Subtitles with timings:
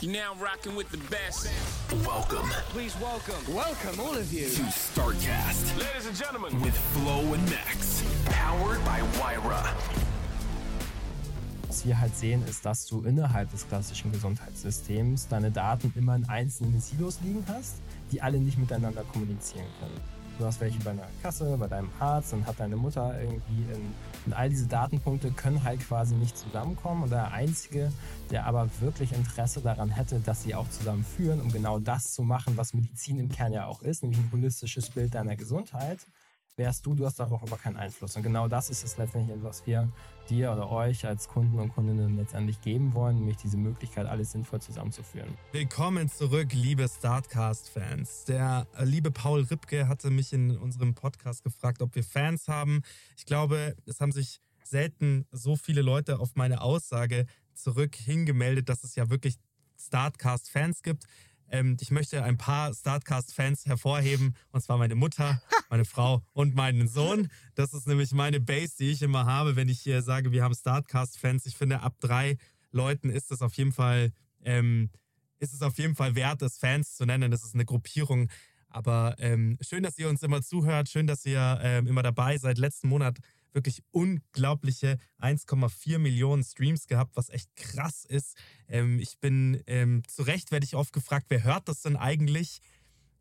[0.00, 1.50] You now rocking with the best.
[2.06, 3.34] Welcome Please welcome.
[3.52, 4.48] Welcome, all of you.
[4.48, 6.60] to StarCast Ladies and gentlemen.
[6.60, 8.04] with Flo and Max.
[8.26, 9.74] Powered by Wyra.
[11.66, 16.28] Was wir halt sehen, ist, dass du innerhalb des klassischen Gesundheitssystems deine Daten immer in
[16.28, 17.78] einzelnen Silos liegen hast,
[18.12, 20.17] die alle nicht miteinander kommunizieren können.
[20.38, 23.92] Du hast welche bei einer Kasse, bei deinem Arzt, dann hat deine Mutter irgendwie in,
[24.26, 27.90] und all diese Datenpunkte können halt quasi nicht zusammenkommen und der Einzige,
[28.30, 32.56] der aber wirklich Interesse daran hätte, dass sie auch zusammenführen, um genau das zu machen,
[32.56, 35.98] was Medizin im Kern ja auch ist, nämlich ein holistisches Bild deiner Gesundheit,
[36.56, 38.14] wärst du, du hast darauf aber keinen Einfluss.
[38.16, 39.88] Und genau das ist es letztendlich, was wir
[40.30, 44.60] dir oder euch als Kunden und Kundinnen letztendlich geben wollen, nämlich diese Möglichkeit, alles sinnvoll
[44.60, 45.36] zusammenzuführen.
[45.52, 48.24] Willkommen zurück, liebe Startcast-Fans.
[48.24, 52.82] Der äh, liebe Paul Ripke hatte mich in unserem Podcast gefragt, ob wir Fans haben.
[53.16, 58.84] Ich glaube, es haben sich selten so viele Leute auf meine Aussage zurück hingemeldet, dass
[58.84, 59.36] es ja wirklich
[59.80, 61.04] Startcast-Fans gibt.
[61.50, 66.88] Ähm, ich möchte ein paar Startcast-Fans hervorheben, und zwar meine Mutter, meine Frau und meinen
[66.88, 67.28] Sohn.
[67.54, 70.54] Das ist nämlich meine Base, die ich immer habe, wenn ich hier sage, wir haben
[70.54, 71.46] Startcast-Fans.
[71.46, 72.36] Ich finde, ab drei
[72.70, 74.12] Leuten ist es auf jeden Fall,
[74.44, 74.90] ähm,
[75.38, 77.30] ist es auf jeden Fall wert, es Fans zu nennen.
[77.30, 78.28] Das ist eine Gruppierung.
[78.70, 82.58] Aber ähm, schön, dass ihr uns immer zuhört, schön, dass ihr ähm, immer dabei seid.
[82.58, 83.18] Letzten Monat
[83.58, 88.36] wirklich unglaubliche 1,4 Millionen Streams gehabt, was echt krass ist.
[88.68, 92.60] Ähm, ich bin, ähm, zu Recht werde ich oft gefragt, wer hört das denn eigentlich?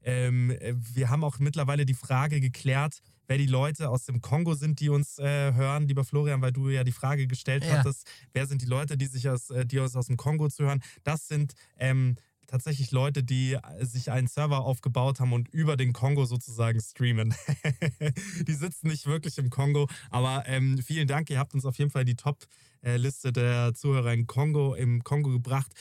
[0.04, 4.54] Ähm, äh, wir haben auch mittlerweile die Frage geklärt, wer die Leute aus dem Kongo
[4.54, 5.88] sind, die uns äh, hören.
[5.88, 7.78] Lieber Florian, weil du ja die Frage gestellt Ja.
[7.80, 10.82] hattest, wer sind die Leute, die sich aus, äh, die uns aus dem Kongo zuhören?
[11.04, 12.16] Das sind ähm,
[12.48, 17.36] tatsächlich Leute, die äh, sich einen Server aufgebaut haben und über den Kongo sozusagen streamen.
[18.48, 21.30] die sitzen nicht wirklich im Kongo, aber ähm, vielen Dank.
[21.30, 25.72] Ihr habt uns auf jeden Fall die Top-Liste der Zuhörer in Kongo, im Kongo gebracht.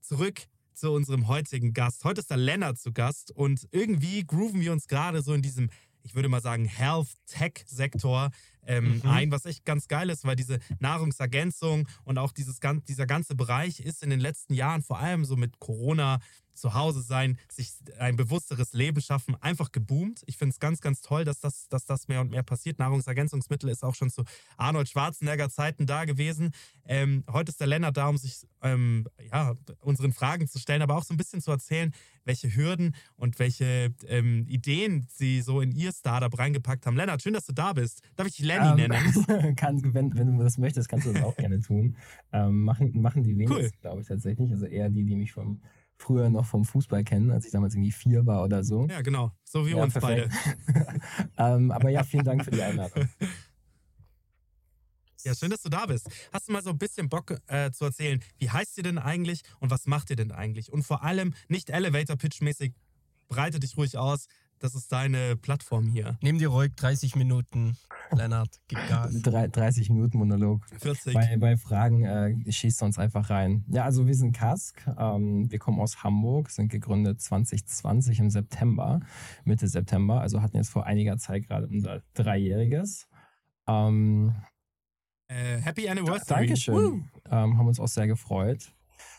[0.00, 0.42] Zurück
[0.74, 2.04] zu unserem heutigen Gast.
[2.04, 5.70] Heute ist der Lennart zu Gast und irgendwie grooven wir uns gerade so in diesem,
[6.02, 8.30] ich würde mal sagen, Health-Tech-Sektor
[8.64, 9.10] ähm, Mhm.
[9.10, 13.80] ein, was echt ganz geil ist, weil diese Nahrungsergänzung und auch dieses, dieser ganze Bereich
[13.80, 16.20] ist in den letzten Jahren, vor allem so mit Corona,
[16.54, 20.22] zu Hause sein, sich ein bewussteres Leben schaffen, einfach geboomt.
[20.26, 22.78] Ich finde es ganz, ganz toll, dass das, dass das mehr und mehr passiert.
[22.78, 24.24] Nahrungsergänzungsmittel ist auch schon zu
[24.56, 26.52] Arnold Schwarzenegger Zeiten da gewesen.
[26.84, 30.96] Ähm, heute ist der Lennart da, um sich ähm, ja, unseren Fragen zu stellen, aber
[30.96, 31.92] auch so ein bisschen zu erzählen,
[32.24, 36.96] welche Hürden und welche ähm, Ideen sie so in ihr Startup reingepackt haben.
[36.96, 38.02] Lennart, schön, dass du da bist.
[38.16, 39.24] Darf ich dich Lenny nennen?
[39.28, 41.96] Ähm, kann, wenn, wenn du das möchtest, kannst du das auch gerne tun.
[42.32, 43.70] Ähm, machen, machen die wenigsten, Cool.
[43.80, 44.50] glaube ich, tatsächlich.
[44.52, 45.60] Also eher die, die mich vom
[46.02, 48.86] früher noch vom Fußball kennen, als ich damals irgendwie vier war oder so.
[48.88, 49.32] Ja, genau.
[49.44, 50.28] So wie Ja, uns beide.
[50.28, 51.00] perfekt.
[51.38, 53.08] ähm, aber ja, vielen Dank für die Einladung.
[55.24, 56.08] Ja, schön, dass du da bist.
[56.32, 59.42] Hast du mal so ein bisschen Bock äh, zu erzählen, wie heißt ihr denn eigentlich
[59.60, 60.72] und was macht ihr denn eigentlich?
[60.72, 62.72] Und vor allem nicht Elevator-Pitch-mäßig,
[63.28, 64.26] breite dich ruhig aus.
[64.62, 66.16] Das ist deine Plattform hier.
[66.22, 67.76] Nimm dir ruhig 30 Minuten,
[68.12, 69.10] Lennart, gib Gas.
[69.20, 70.64] Drei, 30 Minuten Monolog.
[70.78, 71.14] 40.
[71.14, 73.64] Bei, bei Fragen äh, schießt uns einfach rein.
[73.66, 74.86] Ja, also wir sind Kask.
[74.96, 79.00] Ähm, wir kommen aus Hamburg, sind gegründet 2020 im September,
[79.44, 80.20] Mitte September.
[80.20, 83.08] Also hatten jetzt vor einiger Zeit gerade unser Dreijähriges.
[83.66, 84.32] Ähm,
[85.26, 86.46] Äh, happy Anniversary.
[86.46, 87.08] Dankeschön.
[87.28, 88.72] Ähm, haben uns auch sehr gefreut.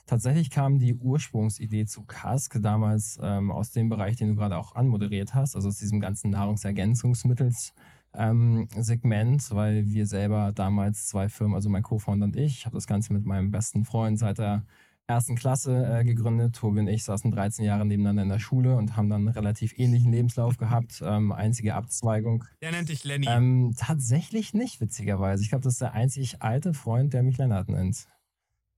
[0.05, 4.75] Tatsächlich kam die Ursprungsidee zu Kask damals ähm, aus dem Bereich, den du gerade auch
[4.75, 7.73] anmoderiert hast, also aus diesem ganzen Nahrungsergänzungsmittels.
[8.15, 12.75] Ähm, Segment, weil wir selber damals zwei Firmen, also mein Co-Founder und ich, ich habe
[12.75, 14.63] das Ganze mit meinem besten Freund seit der
[15.07, 16.55] ersten Klasse äh, gegründet.
[16.55, 19.77] Tobi und ich saßen 13 Jahre nebeneinander in der Schule und haben dann einen relativ
[19.77, 21.01] ähnlichen Lebenslauf gehabt.
[21.03, 23.27] Ähm, einzige Abzweigung Der nennt dich Lenny.
[23.29, 25.43] ähm, tatsächlich nicht, witzigerweise.
[25.43, 28.07] Ich glaube, das ist der einzig alte Freund, der mich Lennart nennt.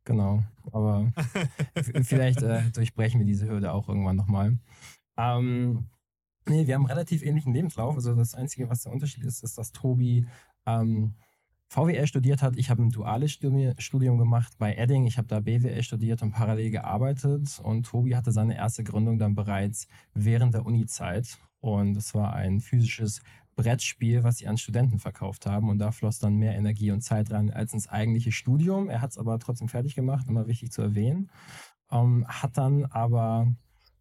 [0.06, 0.44] Genau.
[0.72, 1.12] Aber
[2.04, 4.58] vielleicht äh, durchbrechen wir diese Hürde auch irgendwann nochmal.
[5.18, 5.88] Ähm,
[6.48, 7.96] nee, wir haben relativ ähnlichen Lebenslauf.
[7.96, 10.28] Also das Einzige, was der Unterschied ist, ist, dass Tobi
[10.66, 11.16] ähm,
[11.70, 12.56] VWL studiert hat.
[12.58, 15.08] Ich habe ein duales Studi Studium gemacht bei Edding.
[15.08, 17.60] Ich habe da BWL studiert und parallel gearbeitet.
[17.64, 21.40] Und Tobi hatte seine erste Gründung dann bereits während der Uni-Zeit.
[21.60, 23.22] Und es war ein physisches
[23.56, 25.70] Brettspiel, was sie an Studenten verkauft haben.
[25.70, 28.90] Und da floss dann mehr Energie und Zeit rein als ins eigentliche Studium.
[28.90, 31.32] Er hat es aber trotzdem fertig gemacht, immer wichtig zu erwähnen.
[31.92, 33.48] Ähm, hat dann aber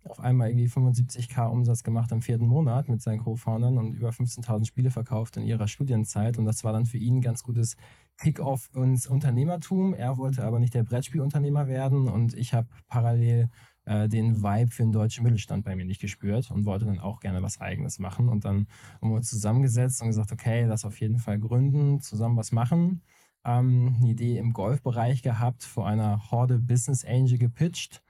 [0.05, 4.67] auf einmal irgendwie 75k Umsatz gemacht im vierten Monat mit seinen Co-Foundern und über 15.000
[4.67, 6.39] Spiele verkauft in ihrer Studienzeit.
[6.39, 7.77] Und das war dann für ihn ein ganz gutes
[8.19, 9.95] Kick-off ins Unternehmertum.
[9.95, 13.51] Er wollte aber nicht der Brettspielunternehmer werden und ich habe parallel
[13.87, 17.21] äh, den Vibe für den deutschen Mittelstand bei mir nicht gespürt und wollte dann auch
[17.21, 18.29] gerne was Eigenes machen.
[18.29, 18.67] Und dann
[19.01, 23.03] haben wir uns zusammengesetzt und gesagt, okay, lass auf jeden Fall gründen, zusammen was machen.
[23.45, 28.04] Ähm, eine Idee im Golfbereich gehabt, vor einer Horde Business Angel gepitcht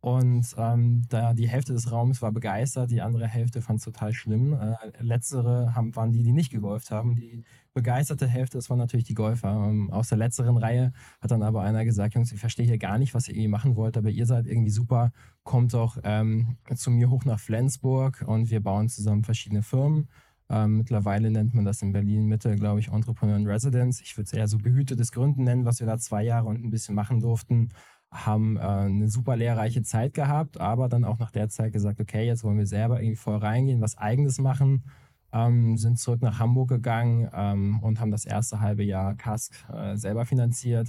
[0.00, 4.14] Und ähm, da die Hälfte des Raums war begeistert, die andere Hälfte fand es total
[4.14, 4.54] schlimm.
[4.54, 7.16] Äh, letztere haben, waren die, die nicht gegolft haben.
[7.16, 7.44] Die
[7.74, 9.50] begeisterte Hälfte, das waren natürlich die Golfer.
[9.50, 12.96] Ähm, aus der letzteren Reihe hat dann aber einer gesagt, Jungs, ich verstehe hier gar
[12.96, 15.12] nicht, was ihr irgendwie machen wollt, aber ihr seid irgendwie super,
[15.42, 20.08] kommt doch ähm, zu mir hoch nach Flensburg und wir bauen zusammen verschiedene Firmen.
[20.48, 24.00] Ähm, mittlerweile nennt man das in Berlin Mitte, glaube ich, Entrepreneur in Residence.
[24.00, 26.70] Ich würde es eher so behütetes Gründen nennen, was wir da zwei Jahre und ein
[26.70, 27.68] bisschen machen durften
[28.10, 32.26] haben äh, eine super lehrreiche Zeit gehabt, aber dann auch nach der Zeit gesagt, okay,
[32.26, 34.84] jetzt wollen wir selber irgendwie voll reingehen, was eigenes machen,
[35.32, 39.96] ähm, sind zurück nach Hamburg gegangen ähm, und haben das erste halbe Jahr Kask äh,
[39.96, 40.88] selber finanziert.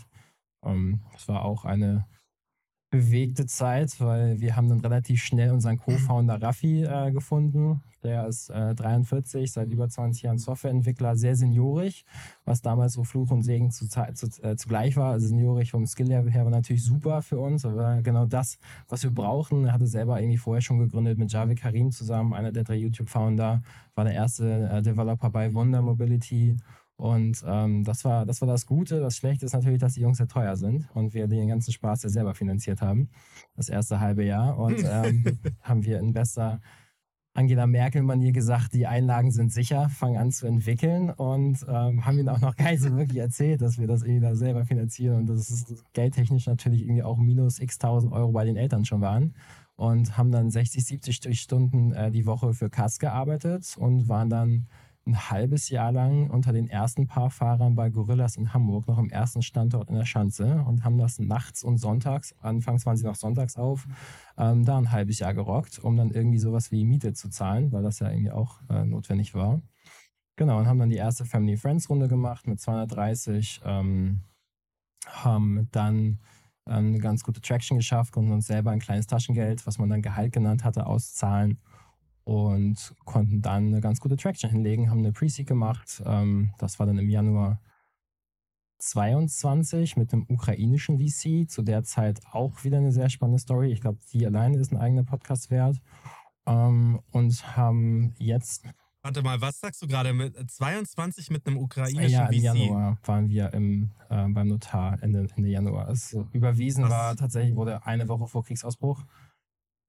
[0.65, 2.05] Ähm, das war auch eine
[2.91, 7.81] bewegte Zeit, weil wir haben dann relativ schnell unseren Co-Founder Raffi äh, gefunden.
[8.03, 12.03] Der ist äh, 43, seit über 20 Jahren Softwareentwickler, sehr seniorig,
[12.45, 15.13] was damals so Fluch und Segen zu, zu, äh, zugleich war.
[15.13, 18.57] Also seniorig vom Skill-Level her war natürlich super für uns, aber genau das,
[18.89, 19.65] was wir brauchen.
[19.65, 23.61] Er hatte selber irgendwie vorher schon gegründet mit Javed Karim zusammen, einer der drei YouTube-Founder,
[23.95, 26.57] war der erste äh, Developer bei Wonder Mobility
[27.01, 28.99] und ähm, das, war, das war das Gute.
[28.99, 32.03] Das Schlechte ist natürlich, dass die Jungs sehr teuer sind und wir den ganzen Spaß
[32.03, 33.09] ja selber finanziert haben.
[33.55, 34.55] Das erste halbe Jahr.
[34.59, 36.61] Und ähm, haben wir in bester
[37.33, 42.29] Angela Merkel-Manier gesagt, die Einlagen sind sicher, fangen an zu entwickeln und ähm, haben ihnen
[42.29, 45.25] auch noch gar nicht so wirklich erzählt, dass wir das irgendwie da selber finanzieren und
[45.25, 49.33] dass es geldtechnisch natürlich irgendwie auch minus x tausend Euro bei den Eltern schon waren
[49.75, 54.67] und haben dann 60, 70 Stunden äh, die Woche für Kass gearbeitet und waren dann
[55.05, 59.09] ein halbes Jahr lang unter den ersten paar Fahrern bei Gorillas in Hamburg, noch im
[59.09, 63.15] ersten Standort in der Schanze und haben das nachts und sonntags, anfangs waren sie noch
[63.15, 63.87] sonntags auf,
[64.37, 67.81] ähm, da ein halbes Jahr gerockt, um dann irgendwie sowas wie Miete zu zahlen, weil
[67.81, 69.61] das ja irgendwie auch äh, notwendig war.
[70.35, 74.21] Genau, und haben dann die erste Family Friends Runde gemacht mit 230, ähm,
[75.07, 76.19] haben dann
[76.67, 80.03] ähm, eine ganz gute Traction geschafft, konnten uns selber ein kleines Taschengeld, was man dann
[80.03, 81.59] Gehalt genannt hatte, auszahlen
[82.23, 86.01] und konnten dann eine ganz gute Traction hinlegen, haben eine Pre-Seed gemacht.
[86.05, 87.59] Ähm, das war dann im Januar
[88.81, 91.49] 22 mit einem ukrainischen VC.
[91.49, 93.71] Zu der Zeit auch wieder eine sehr spannende Story.
[93.71, 95.77] Ich glaube, die alleine ist ein eigener Podcast wert.
[96.45, 98.65] Ähm, und haben jetzt.
[99.03, 102.33] Warte mal, was sagst du gerade mit 22 mit einem ukrainischen ja, VC?
[102.33, 105.89] Ja, im Januar waren wir im, äh, beim Notar Ende, Ende Januar.
[105.89, 106.91] Es überwiesen was?
[106.91, 109.03] war tatsächlich, wurde eine Woche vor Kriegsausbruch.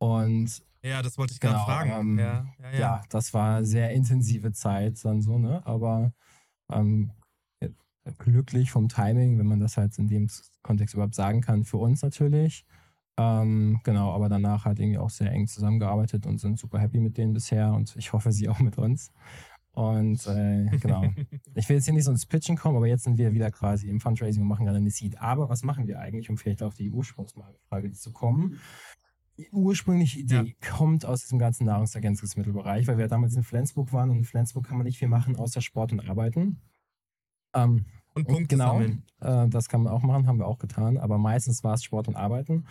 [0.02, 1.90] Und ja, das wollte ich gerade genau, fragen.
[1.93, 2.78] Ähm, ja, ja, ja.
[2.78, 5.64] ja, das war sehr intensive Zeit dann so, ne?
[5.64, 6.12] Aber
[6.72, 7.12] ähm,
[8.19, 10.28] glücklich vom Timing, wenn man das halt in dem
[10.62, 12.66] Kontext überhaupt sagen kann, für uns natürlich.
[13.16, 17.16] Ähm, genau, aber danach halt irgendwie auch sehr eng zusammengearbeitet und sind super happy mit
[17.16, 19.12] denen bisher und ich hoffe, sie auch mit uns.
[19.70, 21.05] Und äh, genau.
[21.55, 23.88] ich will jetzt hier nicht so ins Pitchen kommen, aber jetzt sind wir wieder quasi
[23.88, 25.20] im Fundraising und machen gerade eine Seed.
[25.22, 28.58] Aber was machen wir eigentlich, um vielleicht auf die Ursprungsfrage zu kommen?
[29.43, 30.71] Die ursprüngliche Idee ja.
[30.71, 34.77] kommt aus diesem ganzen Nahrungsergänzungsmittelbereich, weil wir damals in Flensburg waren und in Flensburg kann
[34.77, 36.61] man nicht viel machen, außer Sport und Arbeiten.
[37.55, 37.85] Ähm,
[38.15, 39.05] und Punkte genau, sammeln.
[39.21, 42.09] Äh, das kann man auch machen, haben wir auch getan, aber meistens war es Sport
[42.09, 42.67] und Arbeiten.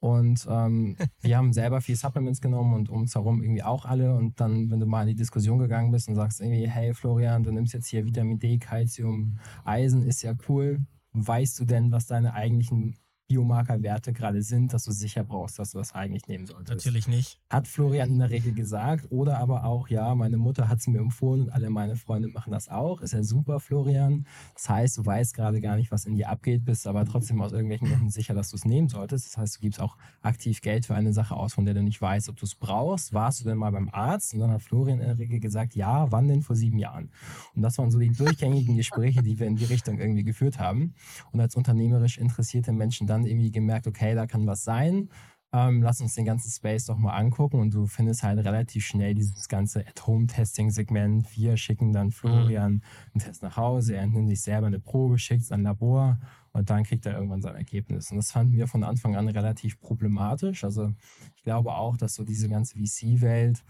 [0.00, 4.14] Und ähm, wir haben selber viel Supplements genommen und um uns herum irgendwie auch alle.
[4.14, 7.42] Und dann, wenn du mal in die Diskussion gegangen bist und sagst irgendwie, hey Florian,
[7.42, 10.80] du nimmst jetzt hier Vitamin D, Calcium, Eisen, ist ja cool.
[11.12, 15.78] Weißt du denn, was deine eigentlichen Biomarkerwerte gerade sind, dass du sicher brauchst, dass du
[15.78, 16.84] das eigentlich nehmen solltest.
[16.84, 17.40] Natürlich nicht.
[17.48, 20.98] Hat Florian in der Regel gesagt oder aber auch, ja, meine Mutter hat es mir
[20.98, 23.00] empfohlen und alle meine Freunde machen das auch.
[23.00, 24.26] Ist ja super, Florian.
[24.54, 27.52] Das heißt, du weißt gerade gar nicht, was in dir abgeht, bist aber trotzdem aus
[27.52, 29.26] irgendwelchen Gründen sicher, dass du es nehmen solltest.
[29.26, 32.00] Das heißt, du gibst auch aktiv Geld für eine Sache aus, von der du nicht
[32.02, 33.14] weißt, ob du es brauchst.
[33.14, 34.34] Warst du denn mal beim Arzt?
[34.34, 37.10] Und dann hat Florian in der Regel gesagt, ja, wann denn vor sieben Jahren?
[37.54, 40.94] Und das waren so die durchgängigen Gespräche, die wir in die Richtung irgendwie geführt haben.
[41.32, 45.08] Und als unternehmerisch interessierte Menschen dann dann irgendwie gemerkt, okay, da kann was sein.
[45.54, 49.14] Ähm, lass uns den ganzen Space doch mal angucken und du findest halt relativ schnell
[49.14, 51.36] dieses ganze At-Home-Testing-Segment.
[51.36, 52.82] Wir schicken dann Florian mhm.
[53.12, 56.18] einen Test nach Hause, er nimmt sich selber eine Probe, schickt sein Labor
[56.52, 58.10] und dann kriegt er irgendwann sein Ergebnis.
[58.10, 60.64] Und das fanden wir von Anfang an relativ problematisch.
[60.64, 60.92] Also
[61.36, 63.62] ich glaube auch, dass so diese ganze VC-Welt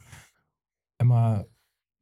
[0.98, 1.44] immer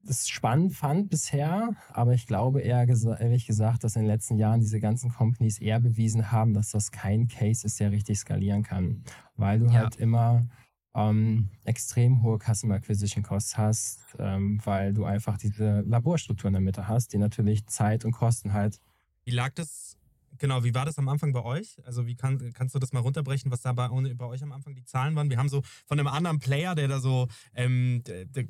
[0.05, 4.37] das spannend fand bisher, aber ich glaube eher gesa ehrlich gesagt, dass in den letzten
[4.37, 8.63] Jahren diese ganzen Companies eher bewiesen haben, dass das kein Case ist, der richtig skalieren
[8.63, 9.05] kann,
[9.37, 9.73] weil du ja.
[9.75, 10.47] halt immer
[10.95, 16.63] ähm, extrem hohe Customer Acquisition Costs hast, ähm, weil du einfach diese Laborstruktur in der
[16.63, 18.81] Mitte hast, die natürlich Zeit und Kosten halt.
[19.25, 19.97] Wie lag das
[20.39, 21.77] Genau, wie war das am Anfang bei euch?
[21.85, 24.75] Also wie kann, kannst du das mal runterbrechen, was da bei, bei, euch am Anfang
[24.75, 25.31] die Zahlen waren?
[25.31, 28.47] Wir haben so von einem anderen Player, der da so ähm, der, der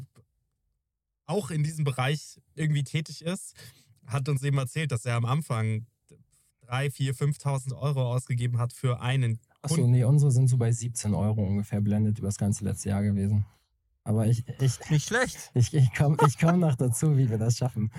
[1.27, 3.55] auch in diesem Bereich irgendwie tätig ist,
[4.07, 5.87] hat uns eben erzählt, dass er am Anfang
[6.67, 11.15] 3, 4, 5.000 Euro ausgegeben hat für einen Achso, nee, unsere sind so bei 17
[11.15, 13.47] Euro ungefähr blendet über das ganze letzte Jahr gewesen.
[14.05, 15.53] Aber ich, ich, Nicht schlecht.
[15.55, 17.93] ich, ich komme ich komm noch dazu, wie wir das schaffen.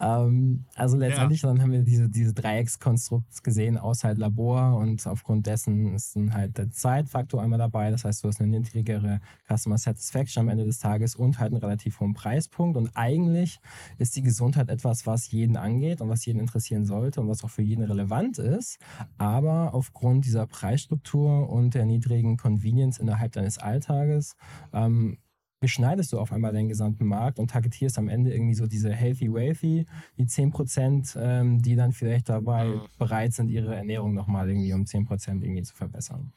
[0.00, 5.46] Ähm, also letztendlich dann haben wir diese, diese Dreieckskonstrukt gesehen aus halt Labor und aufgrund
[5.46, 7.92] dessen ist dann halt der Zeitfaktor einmal dabei.
[7.92, 11.62] Das heißt, du hast eine niedrigere Customer Satisfaction am Ende des Tages und halt einen
[11.62, 12.76] relativ hohen Preispunkt.
[12.76, 13.60] Und eigentlich
[13.98, 17.50] ist die Gesundheit etwas, was jeden angeht und was jeden interessieren sollte und was auch
[17.50, 18.78] für jeden relevant ist.
[19.18, 24.34] Aber aufgrund dieser Preisstruktur und der niedrigen Convenience innerhalb deines Alltages
[24.72, 25.18] ähm,
[25.60, 29.32] beschneidest du auf einmal deinen gesamten Markt und targetierst am Ende irgendwie so diese healthy,
[29.32, 29.86] wealthy,
[30.18, 32.80] die 10%, ähm, die dann vielleicht dabei Mhm.
[32.98, 36.32] bereit sind, ihre Ernährung nochmal irgendwie um 10% irgendwie zu verbessern.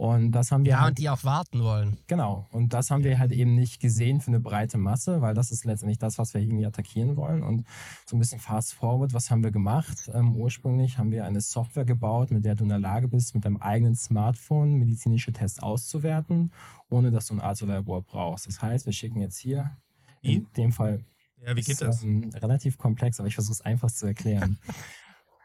[0.00, 1.98] Und das haben wir Ja, halt und die auch warten wollen.
[2.06, 2.46] Genau.
[2.52, 5.66] Und das haben wir halt eben nicht gesehen für eine breite Masse, weil das ist
[5.66, 7.42] letztendlich das, was wir irgendwie attackieren wollen.
[7.42, 7.66] Und
[8.06, 10.10] so ein bisschen fast forward, was haben wir gemacht?
[10.14, 13.44] Ähm, ursprünglich haben wir eine Software gebaut, mit der du in der Lage bist, mit
[13.44, 16.50] deinem eigenen Smartphone medizinische Tests auszuwerten,
[16.88, 18.46] ohne dass du ein Arzt-Labor brauchst.
[18.46, 19.76] Das heißt, wir schicken jetzt hier,
[20.22, 21.04] in dem Fall
[21.44, 22.02] Ja, wie geht ist, das?
[22.04, 24.58] Ähm, relativ komplex, aber ich versuche es einfach zu erklären.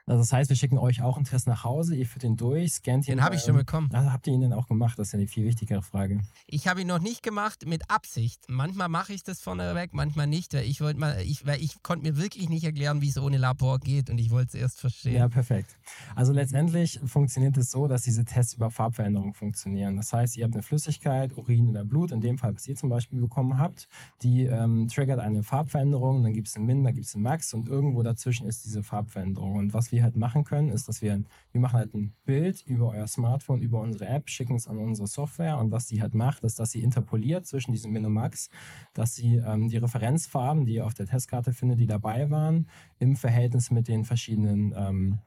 [0.07, 2.73] Also das heißt, wir schicken euch auch einen Test nach Hause, ihr führt den durch,
[2.73, 3.17] scannt ihn.
[3.17, 3.89] Den habe ich schon bekommen.
[3.91, 4.99] Also habt ihr ihn denn auch gemacht?
[4.99, 6.21] Das ist ja die viel wichtigere Frage.
[6.45, 8.43] Ich habe ihn noch nicht gemacht mit Absicht.
[8.47, 10.53] Manchmal mache ich das vorneweg, manchmal nicht.
[10.53, 13.37] Weil ich wollte mal, ich, weil ich konnte mir wirklich nicht erklären, wie es ohne
[13.37, 15.15] Labor geht und ich wollte es erst verstehen.
[15.15, 15.75] Ja, perfekt.
[16.15, 19.97] Also letztendlich funktioniert es so, dass diese Tests über Farbveränderung funktionieren.
[19.97, 22.89] Das heißt, ihr habt eine Flüssigkeit, Urin oder Blut, in dem Fall, was ihr zum
[22.89, 23.87] Beispiel bekommen habt,
[24.21, 27.55] die ähm, triggert eine Farbveränderung, dann gibt es einen Min, dann gibt es einen Max
[27.55, 29.55] und irgendwo dazwischen ist diese Farbveränderung.
[29.55, 32.89] Und was wir halt machen können, ist, dass wir, wir machen halt ein Bild über
[32.89, 36.43] euer Smartphone, über unsere App, schicken es an unsere Software und was die halt macht,
[36.43, 38.49] ist, dass sie interpoliert zwischen diesem Min und Max,
[38.93, 42.67] dass sie ähm, die Referenzfarben, die ihr auf der Testkarte findet, die dabei waren,
[42.99, 45.19] im Verhältnis mit den verschiedenen ähm,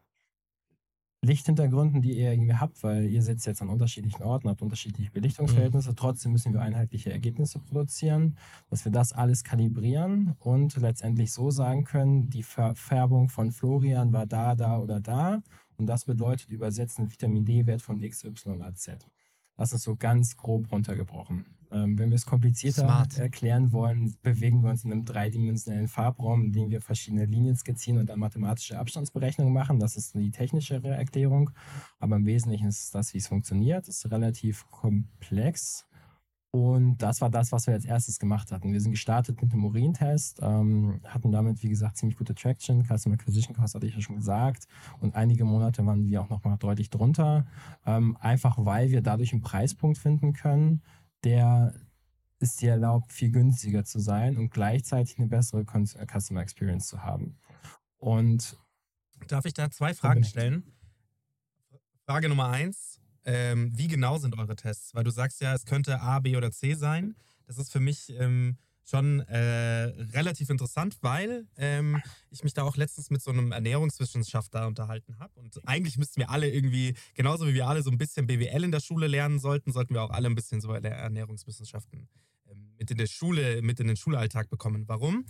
[1.23, 5.95] Lichthintergründen, die ihr irgendwie habt, weil ihr sitzt jetzt an unterschiedlichen Orten, habt unterschiedliche Belichtungsverhältnisse.
[5.97, 8.37] Trotzdem müssen wir einheitliche Ergebnisse produzieren,
[8.71, 14.27] dass wir das alles kalibrieren und letztendlich so sagen können, die Verfärbung von Florian war
[14.27, 15.43] da, da oder da.
[15.77, 19.05] Und das bedeutet übersetzen Vitamin D-Wert von X, Y, A, Z.
[19.57, 21.47] Das ist so ganz grob runtergebrochen.
[21.71, 23.19] Ähm, wenn wir es komplizierter Smart.
[23.19, 27.99] erklären wollen, bewegen wir uns in einem dreidimensionellen Farbraum, in dem wir verschiedene Linien skizzieren
[27.99, 29.79] und dann mathematische Abstandsberechnungen machen.
[29.79, 31.51] Das ist die technischere Erklärung.
[31.99, 33.87] Aber im Wesentlichen ist das, wie es funktioniert.
[33.89, 35.89] Es ist relativ komplex.
[36.51, 38.73] Und das war das, was wir als erstes gemacht hatten.
[38.73, 42.85] Wir sind gestartet mit einem Urintest, ähm, hatten damit, wie gesagt, ziemlich gute Traction.
[42.85, 44.67] Customer Acquisition Cost hatte ich ja schon gesagt.
[45.01, 47.47] Und einige Monate waren wir auch nochmal deutlich drunter.
[47.85, 50.81] Ähm, einfach weil wir dadurch einen Preispunkt finden können,
[51.25, 51.75] der
[52.41, 57.03] es dir erlaubt, viel günstiger zu sein und gleichzeitig eine bessere äh, Customer Experience zu
[57.03, 57.37] haben.
[57.97, 58.57] Und
[59.27, 60.63] Darf ich da zwei Fragen stellen?
[62.07, 63.01] Frage Nummer eins.
[63.25, 64.95] Ähm, wie genau sind eure Tests?
[64.95, 67.17] Weil du sagst ja, es könnte A, B oder C sein.
[67.47, 68.57] Das ist für mich ähm,
[68.89, 74.67] schon äh, relativ interessant, weil ähm, ich mich da auch letztens mit so einem Ernährungswissenschaftler
[74.67, 75.39] unterhalten habe.
[75.39, 78.73] Und eigentlich müssten wir alle irgendwie, genauso wie wir alle so ein bisschen BWL in
[78.73, 82.09] der Schule lernen sollten, sollten wir auch alle ein bisschen so Ernährungswissenschaften
[82.51, 84.85] ähm, mit in der Schule, mit in den Schulalltag bekommen.
[84.87, 85.27] Warum?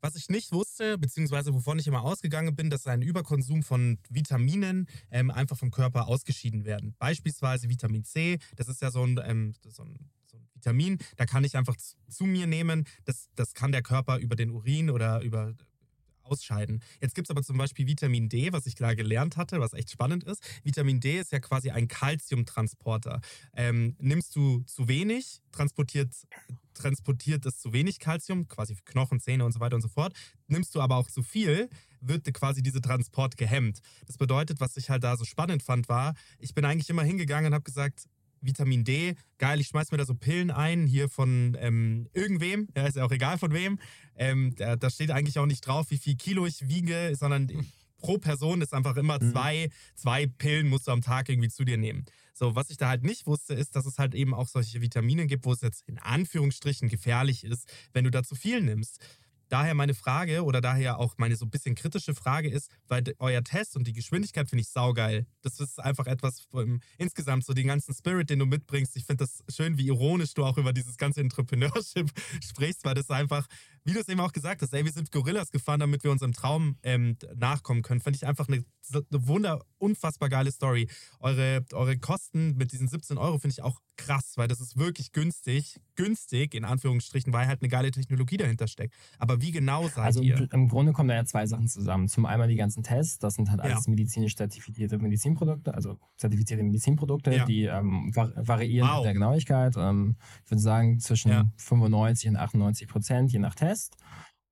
[0.00, 4.86] Was ich nicht wusste, beziehungsweise wovon ich immer ausgegangen bin, dass ein Überkonsum von Vitaminen
[5.10, 6.94] ähm, einfach vom Körper ausgeschieden werden.
[6.98, 11.44] Beispielsweise Vitamin C, das ist ja so ein, ähm, so ein, ein Vitamin, da kann
[11.44, 15.54] ich einfach zu, mir nehmen, das, das kann der Körper über den Urin oder über
[16.26, 16.82] ausscheiden.
[17.00, 19.90] Jetzt gibt es aber zum Beispiel Vitamin D, was ich klar gelernt hatte, was echt
[19.90, 20.42] spannend ist.
[20.64, 23.20] Vitamin D ist ja quasi ein Calciumtransporter.
[23.54, 26.12] Ähm, nimmst du zu wenig, transportiert,
[26.74, 30.14] transportiert es zu wenig Calcium, quasi Knochen, Zähne und so weiter und so fort.
[30.48, 31.68] Nimmst du aber auch zu viel,
[32.00, 33.80] wird quasi dieser Transport gehemmt.
[34.06, 37.48] Das bedeutet, was ich halt da so spannend fand, war, ich bin eigentlich immer hingegangen
[37.48, 38.08] und habe gesagt,
[38.40, 42.86] Vitamin D, geil, ich schmeiß mir da so Pillen ein, hier von ähm, irgendwem, ja,
[42.86, 43.78] ist ja auch egal von wem.
[44.16, 47.48] Ähm, da, da steht eigentlich auch nicht drauf, wie viel Kilo ich wiege, sondern
[47.98, 49.32] pro Person ist einfach immer Mhm.
[49.32, 52.04] zwei, zwei Pillen musst du am Tag irgendwie zu dir nehmen.
[52.34, 55.26] So, was ich da halt nicht wusste, ist, dass es halt eben auch solche Vitamine
[55.26, 59.00] gibt, wo es jetzt in Anführungsstrichen gefährlich ist, wenn du da zu viel nimmst.
[59.48, 63.42] Daher meine Frage oder daher auch meine so ein bisschen kritische Frage ist, weil euer
[63.44, 65.26] Test und die Geschwindigkeit finde ich saugeil.
[65.42, 68.96] Das ist einfach etwas vom, insgesamt so den ganzen Spirit, den du mitbringst.
[68.96, 72.10] Ich finde das schön, wie ironisch du auch über dieses ganze Entrepreneurship
[72.42, 73.46] sprichst, weil das einfach,
[73.86, 76.32] wie du es eben auch gesagt hast, ey, wir sind Gorillas gefahren, damit wir unserem
[76.32, 78.00] Traum ähm, nachkommen können.
[78.00, 80.88] Fand ich einfach eine, eine wunder, unfassbar geile Story.
[81.20, 85.12] Eure, eure Kosten mit diesen 17 Euro finde ich auch krass, weil das ist wirklich
[85.12, 85.78] günstig.
[85.94, 88.92] Günstig, in Anführungsstrichen, weil halt eine geile Technologie dahinter steckt.
[89.18, 90.48] Aber wie genau seid also ihr?
[90.52, 92.08] im Grunde kommen da ja zwei Sachen zusammen.
[92.08, 93.72] Zum einen die ganzen Tests, das sind halt Ja.
[93.72, 97.44] alles medizinisch zertifizierte Medizinprodukte, also zertifizierte Medizinprodukte, Ja.
[97.46, 98.98] die ähm, va- variieren Wow.
[98.98, 99.74] in der Genauigkeit.
[99.78, 101.50] Ähm, ich würde sagen zwischen Ja.
[101.56, 103.75] 95 und 98 Prozent, je nach Test.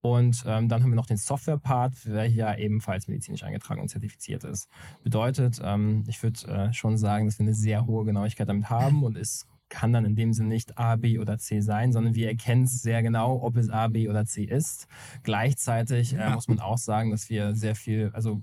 [0.04, 4.44] Und ähm, dann haben wir noch den Software-Part, der ja ebenfalls medizinisch eingetragen und zertifiziert
[4.44, 4.68] ist.
[5.02, 9.02] Bedeutet, ähm, ich würde äh, schon sagen, dass wir eine sehr hohe Genauigkeit damit haben
[9.02, 12.28] und es kann dann in dem Sinne nicht A, B oder C sein, sondern wir
[12.28, 14.88] erkennen es sehr genau, ob es A, B oder C ist.
[15.22, 18.42] Gleichzeitig äh, muss man auch sagen, dass wir sehr viel, also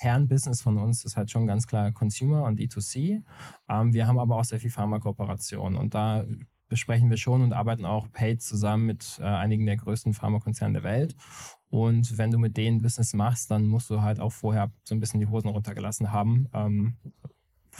[0.00, 3.22] Kernbusiness von uns ist halt schon ganz klar Consumer und E2C.
[3.68, 6.24] Ähm, wir haben aber auch sehr viel Pharmakooperation und da
[6.68, 10.82] besprechen wir schon und arbeiten auch paid zusammen mit äh, einigen der größten Pharmakonzerne der
[10.84, 11.16] Welt.
[11.70, 15.00] Und wenn du mit denen Business machst, dann musst du halt auch vorher so ein
[15.00, 16.48] bisschen die Hosen runtergelassen haben.
[16.54, 16.96] Ähm,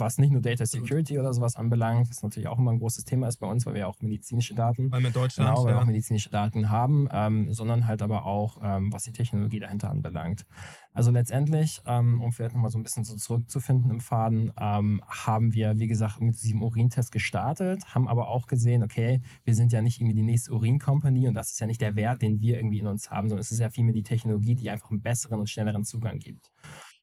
[0.00, 3.28] was nicht nur Data Security oder sowas anbelangt, was natürlich auch immer ein großes Thema
[3.28, 5.80] ist bei uns, weil wir ja auch medizinische Daten Weil wir Deutschland, Genau, weil wir
[5.80, 10.46] auch medizinische Daten haben, ähm, sondern halt aber auch, ähm, was die Technologie dahinter anbelangt.
[10.92, 15.54] Also letztendlich, ähm, um vielleicht nochmal so ein bisschen so zurückzufinden im Faden, ähm, haben
[15.54, 19.80] wir, wie gesagt, mit diesem Urintest gestartet, haben aber auch gesehen, okay, wir sind ja
[19.80, 22.80] nicht irgendwie die nächste Urin-Company und das ist ja nicht der Wert, den wir irgendwie
[22.80, 25.48] in uns haben, sondern es ist ja vielmehr die Technologie, die einfach einen besseren und
[25.48, 26.50] schnelleren Zugang gibt.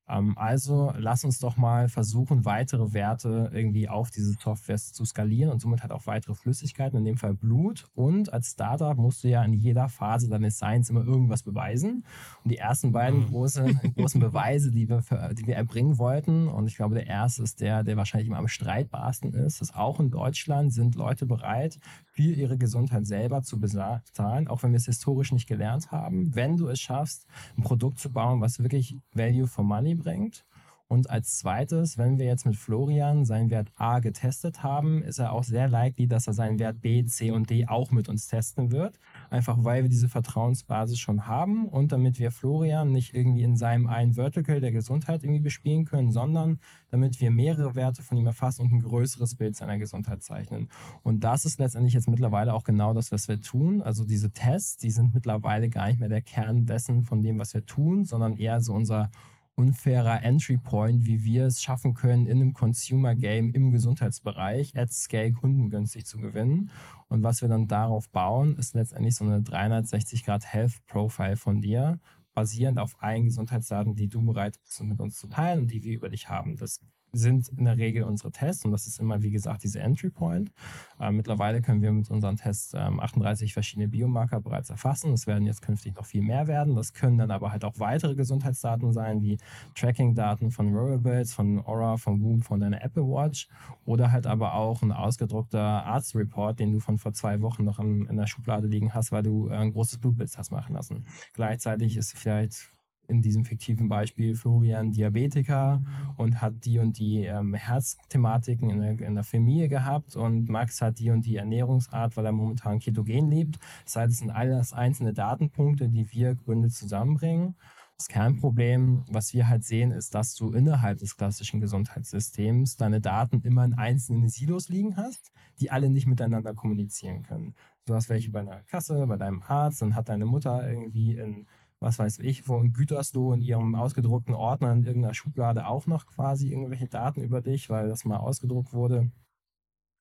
[0.08, 5.52] Ähm, also lass uns doch mal versuchen, weitere Werte irgendwie auf diese Software zu skalieren
[5.52, 7.86] und somit halt auch weitere Flüssigkeiten, in dem Fall Blut.
[7.96, 12.06] Und als Startup musst du ja in jeder Phase deines Seins immer irgendwas beweisen.
[12.44, 13.28] Und die ersten beiden Mhm.
[13.28, 15.02] große, großen Beweise, die wir,
[15.34, 18.48] die wir erbringen wollten, und ich glaube, der erste ist der, der wahrscheinlich immer am
[18.48, 21.80] streitbarsten ist, dass auch in Deutschland sind Leute bereit,
[22.16, 26.56] für ihre Gesundheit selber zu bezahlen, auch wenn wir es historisch nicht gelernt haben, wenn
[26.56, 30.46] du es schaffst, ein Produkt zu bauen, was wirklich Value for Money bringt.
[30.88, 35.34] Und als zweites, wenn wir jetzt mit Florian seinen Wert A getestet haben, ist er
[35.34, 38.72] auch sehr likely, dass er seinen Wert B, C und D auch mit uns testen
[38.72, 39.00] wird.
[39.36, 43.88] Einfach weil wir diese Vertrauensbasis schon haben und damit wir Florian nicht irgendwie in seinem
[43.88, 48.62] einen Vertical der Gesundheit irgendwie bespielen können, sondern damit wir mehrere Werte von ihm erfassen
[48.62, 50.70] und ein größeres Bild seiner Gesundheit zeichnen.
[51.04, 53.82] Und das ist letztendlich jetzt mittlerweile auch genau das, was wir tun.
[53.82, 57.54] Also diese Tests, die sind mittlerweile gar nicht mehr der Kern dessen von dem, was
[57.54, 59.12] wir tun, sondern eher so unser
[59.56, 64.92] unfairer Entry Point, wie wir es schaffen können, in einem Consumer Game im Gesundheitsbereich at
[64.92, 66.72] scale kundengünstig zu gewinnen.
[67.08, 71.62] Und was wir dann darauf bauen, ist letztendlich so eine 360 Grad Health Profile von
[71.62, 72.00] dir,
[72.34, 75.94] basierend auf allen Gesundheitsdaten, die du bereit bist, mit uns zu teilen und die wir
[75.94, 76.58] über dich haben.
[76.58, 76.82] Das
[77.18, 80.52] sind in der Regel unsere Tests und das ist immer, wie gesagt, diese Entry Point.
[81.00, 85.14] Äh, mittlerweile können wir mit unseren Tests ähm, 38 verschiedene Biomarker bereits erfassen.
[85.14, 86.76] Es werden jetzt künftig noch viel mehr werden.
[86.76, 89.38] Das können dann aber halt auch weitere Gesundheitsdaten sein, wie
[89.76, 93.48] Tracking-Daten von Wearables, von Aura, von Whoop, von deiner Apple Watch
[93.86, 98.06] oder halt aber auch ein ausgedruckter Arztreport, den du von vor zwei Wochen noch in,
[98.08, 101.06] in der Schublade liegen hast, weil du äh, ein großes Blutbild hast machen lassen.
[101.34, 102.75] Gleichzeitig ist vielleicht
[103.08, 105.82] in diesem fiktiven Beispiel Florian Diabetiker
[106.18, 110.82] und hat die und die ähm, Herzthematiken in der, in der Familie gehabt und Max
[110.82, 113.60] hat die und die Ernährungsart, weil er momentan ketogen lebt.
[113.84, 117.56] Das heißt, es sind alles einzelne Datenpunkte, die wir Gründe zusammenbringen.
[117.98, 123.42] Das Kernproblem, was wir halt sehen, ist, dass du innerhalb des klassischen Gesundheitssystems deine Daten
[123.42, 127.56] immer in einzelnen Silos liegen hast, die alle nicht miteinander kommunizieren können.
[127.86, 131.48] Du hast welche bei einer Kasse, bei deinem Arzt, dann hat deine Mutter irgendwie in
[131.80, 136.06] was weiß ich, wo in Gütersloh in ihrem ausgedruckten Ordner in irgendeiner Schublade auch noch
[136.06, 139.12] quasi irgendwelche Daten über dich, weil das mal ausgedruckt wurde,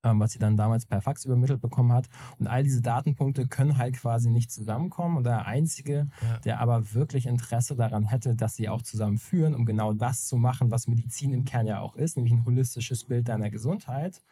[0.05, 2.09] ähm, was sie dann damals per Fax übermittelt bekommen hat.
[2.39, 5.17] Und all diese Datenpunkte können halt quasi nicht zusammenkommen.
[5.17, 6.39] Und der Einzige, Ja.
[6.41, 10.71] der aber wirklich Interesse daran hätte, dass sie auch zusammenführen, um genau das zu machen,
[10.71, 14.23] was Medizin im Kern ja auch ist, nämlich ein holistisches Bild deiner Gesundheit,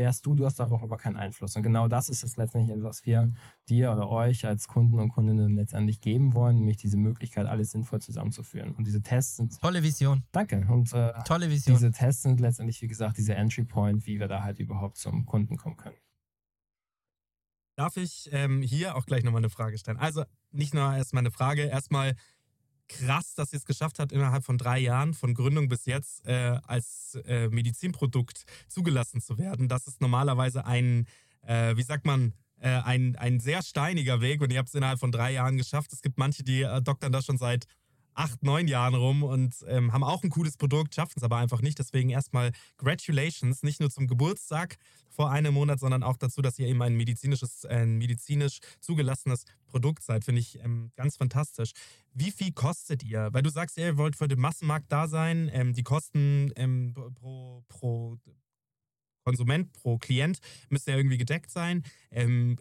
[0.00, 1.54] wärst du, du hast darauf aber keinen Einfluss.
[1.56, 3.30] Und genau das ist es letztendlich, was wir
[3.68, 8.00] dir oder euch als Kunden und Kundinnen letztendlich geben wollen, nämlich diese Möglichkeit, alles sinnvoll
[8.00, 8.74] zusammenzuführen.
[8.74, 10.24] Und diese Tests sind, Tolle Vision.
[10.32, 11.76] danke, und äh, Tolle Vision.
[11.76, 15.26] diese Tests sind letztendlich, wie gesagt, dieser Entry Point, wie wir da halt überhaupt zum
[15.26, 15.96] Kunden kommen können.
[17.76, 19.98] Darf ich ähm, hier auch gleich nochmal eine Frage stellen?
[19.98, 22.14] Also nicht nur erstmal eine Frage, erstmal
[22.90, 26.58] krass, dass ihr es geschafft habt, innerhalb von drei Jahren, von Gründung bis jetzt, äh,
[26.66, 29.68] als äh, Medizinprodukt zugelassen zu werden.
[29.68, 31.06] Das ist normalerweise ein,
[31.42, 35.00] äh, wie sagt man, äh, ein, ein sehr steiniger Weg und ihr habt es innerhalb
[35.00, 35.92] von drei Jahren geschafft.
[35.92, 37.66] Es gibt manche, die äh, doktern das schon seit
[38.20, 41.62] acht, neun Jahren rum und ähm, haben auch ein cooles Produkt, schaffen es aber einfach
[41.62, 41.78] nicht.
[41.78, 44.76] Deswegen erstmal Congratulations, nicht nur zum Geburtstag
[45.08, 50.02] vor einem Monat, sondern auch dazu, dass ihr eben ein medizinisches, ein medizinisch zugelassenes Produkt
[50.02, 50.24] seid.
[50.24, 51.72] Finde ich ähm, ganz fantastisch.
[52.12, 53.30] Wie viel kostet ihr?
[53.32, 55.50] Weil du sagst, ihr wollt für den Massenmarkt da sein.
[55.52, 58.18] Ähm, die Kosten ähm, pro, pro
[59.24, 61.84] Konsument, pro Klient müssen ja irgendwie gedeckt sein.
[62.10, 62.56] Ähm,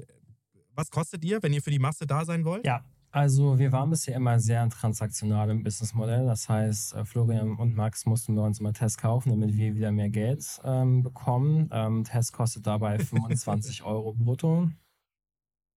[0.73, 2.65] was kostet ihr, wenn ihr für die Masse da sein wollt?
[2.65, 6.25] Ja, also wir waren bisher immer sehr transaktional im Businessmodell.
[6.25, 9.91] Das heißt, äh, Florian und Max mussten bei uns immer Tests kaufen, damit wir wieder
[9.91, 11.69] mehr Geld ähm, bekommen.
[11.71, 14.69] Ähm, Test kostet dabei 25 Euro brutto.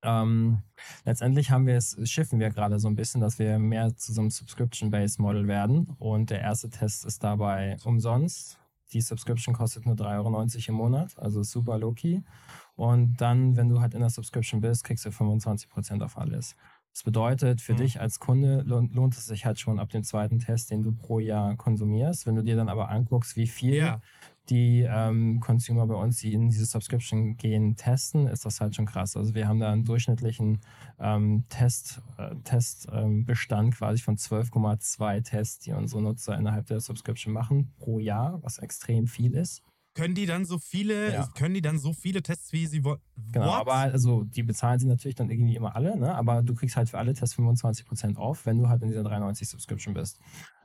[0.05, 0.59] Ähm,
[1.05, 4.21] letztendlich haben wir es, schiffen wir gerade so ein bisschen, dass wir mehr zu so
[4.21, 5.95] einem Subscription-Based Model werden.
[5.99, 8.59] Und der erste Test ist dabei umsonst.
[8.93, 12.21] Die Subscription kostet nur 3,90 Euro im Monat, also super low-key.
[12.75, 16.57] Und dann, wenn du halt in der Subscription bist, kriegst du 25% auf alles.
[16.93, 17.79] Das bedeutet, für mhm.
[17.79, 21.21] dich als Kunde lohnt, es sich halt schon ab dem zweiten Test, den du pro
[21.21, 22.27] Jahr konsumierst.
[22.27, 24.01] Wenn du dir dann aber anguckst, wie viel ja.
[24.51, 28.85] die ähm, Consumer bei uns, die in diese Subscription gehen, testen, ist das halt schon
[28.85, 29.17] krass.
[29.17, 30.61] Also wir haben da einen durchschnittlichen
[31.01, 37.33] ähm, Test, äh, Testbestand ähm, quasi von 12,2 Tests, die unsere Nutzer innerhalb der Subscription
[37.33, 39.63] machen pro Jahr, was extrem viel ist.
[39.95, 41.29] Können die dann so viele, ja.
[41.35, 43.01] können die dann so viele Tests, wie sie wollen?
[43.31, 46.15] Genau, aber also die bezahlen sie natürlich dann irgendwie immer alle, ne?
[46.15, 49.49] Aber du kriegst halt für alle Tests 25% auf, wenn du halt in dieser 93
[49.49, 50.19] Subscription bist.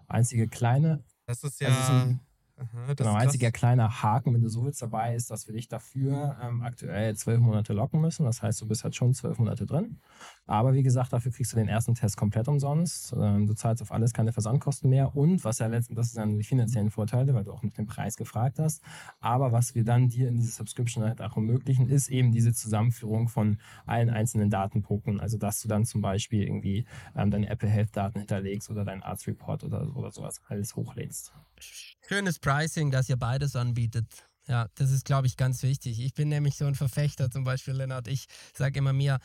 [0.07, 1.03] Einzige kleine.
[1.25, 1.67] Das ist ja.
[1.67, 2.17] Also
[2.59, 6.37] Aha, genau, einziger kleiner Haken, wenn du so willst, dabei ist, dass wir dich dafür
[6.41, 8.25] ähm, aktuell zwölf Monate locken müssen.
[8.25, 9.99] Das heißt, du bist halt schon zwölf Monate drin.
[10.47, 13.13] Aber wie gesagt, dafür kriegst du den ersten Test komplett umsonst.
[13.13, 15.15] Ähm, du zahlst auf alles keine Versandkosten mehr.
[15.15, 17.85] Und was ja letztendlich, das sind dann die finanziellen Vorteile, weil du auch mit dem
[17.85, 18.81] Preis gefragt hast.
[19.19, 23.27] Aber was wir dann dir in diese Subscription halt auch ermöglichen, ist eben diese Zusammenführung
[23.27, 25.19] von allen einzelnen Datenpunkten.
[25.19, 29.03] Also, dass du dann zum Beispiel irgendwie ähm, deine Apple Health Daten hinterlegst oder deinen
[29.03, 31.33] Arzt Report oder, oder sowas alles hochlädst.
[31.59, 34.05] Schönes Pricing, dass ihr beides anbietet.
[34.47, 35.99] Ja, das ist, glaube ich, ganz wichtig.
[35.99, 38.07] Ich bin nämlich so ein Verfechter, zum Beispiel, Lennart.
[38.07, 39.19] Ich sage immer mir,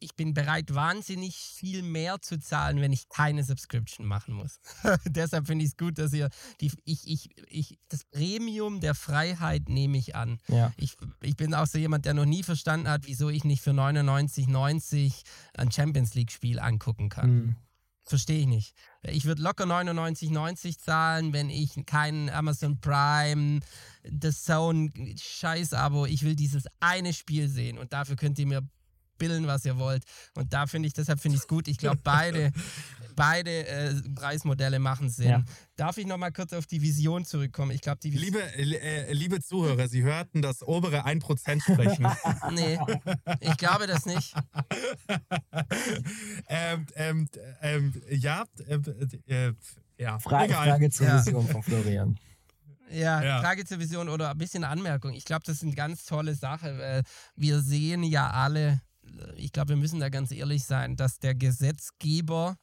[0.00, 4.58] ich bin bereit, wahnsinnig viel mehr zu zahlen, wenn ich keine Subscription machen muss.
[5.04, 9.68] Deshalb finde ich es gut, dass ihr die, ich, ich, ich, das Premium der Freiheit
[9.68, 10.40] nehme ich an.
[10.48, 10.72] Ja.
[10.76, 13.70] Ich, ich bin auch so jemand, der noch nie verstanden hat, wieso ich nicht für
[13.70, 15.22] 99,90
[15.56, 17.30] ein Champions League-Spiel angucken kann.
[17.30, 17.56] Mhm.
[18.08, 18.74] Verstehe ich nicht.
[19.02, 23.60] Ich würde locker 99,90 zahlen, wenn ich keinen Amazon Prime,
[24.04, 28.62] The Zone, Scheiß-Abo, ich will dieses eine Spiel sehen und dafür könnt ihr mir
[29.18, 30.04] billen, was ihr wollt.
[30.34, 31.68] Und da finde ich, deshalb finde ich es gut.
[31.68, 32.52] Ich glaube, beide,
[33.16, 35.28] beide äh, Preismodelle machen Sinn.
[35.28, 35.44] Ja.
[35.76, 37.70] Darf ich nochmal kurz auf die Vision zurückkommen?
[37.72, 42.06] Ich glaube, die Vis liebe, äh, liebe Zuhörer, Sie hörten das obere 1% sprechen.
[42.52, 42.78] nee,
[43.40, 44.34] ich glaube das nicht.
[46.48, 47.28] ähm, ähm,
[47.62, 48.74] ähm, ja, äh,
[49.26, 49.52] äh,
[49.98, 50.18] ja.
[50.18, 51.18] Frage, Frage zur ja.
[51.18, 52.18] Vision von Florian.
[52.90, 55.12] Ja, ja, Frage zur Vision oder ein bisschen Anmerkung.
[55.12, 57.02] Ich glaube, das ist eine ganz tolle Sache.
[57.34, 58.80] Wir sehen ja alle,
[59.36, 62.56] ich glaube, wir müssen da ganz ehrlich sein, dass der Gesetzgeber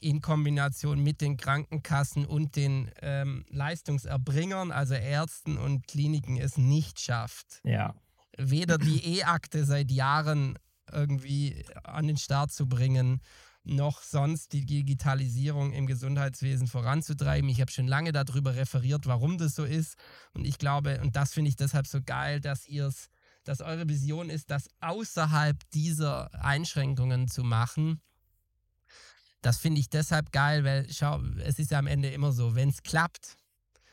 [0.00, 7.00] in Kombination mit den Krankenkassen und den ähm, Leistungserbringern, also Ärzten und Kliniken, es nicht
[7.00, 7.60] schafft.
[7.64, 7.94] Ja.
[8.36, 10.58] Weder die E-Akte seit Jahren
[10.92, 13.20] irgendwie an den Start zu bringen,
[13.64, 17.48] noch sonst die Digitalisierung im Gesundheitswesen voranzutreiben.
[17.48, 19.96] Ich habe schon lange darüber referiert, warum das so ist.
[20.34, 23.08] Und ich glaube, und das finde ich deshalb so geil, dass ihr es
[23.44, 28.00] dass eure Vision ist, das außerhalb dieser Einschränkungen zu machen.
[29.42, 32.70] Das finde ich deshalb geil, weil schau, es ist ja am Ende immer so, wenn
[32.70, 33.36] es klappt,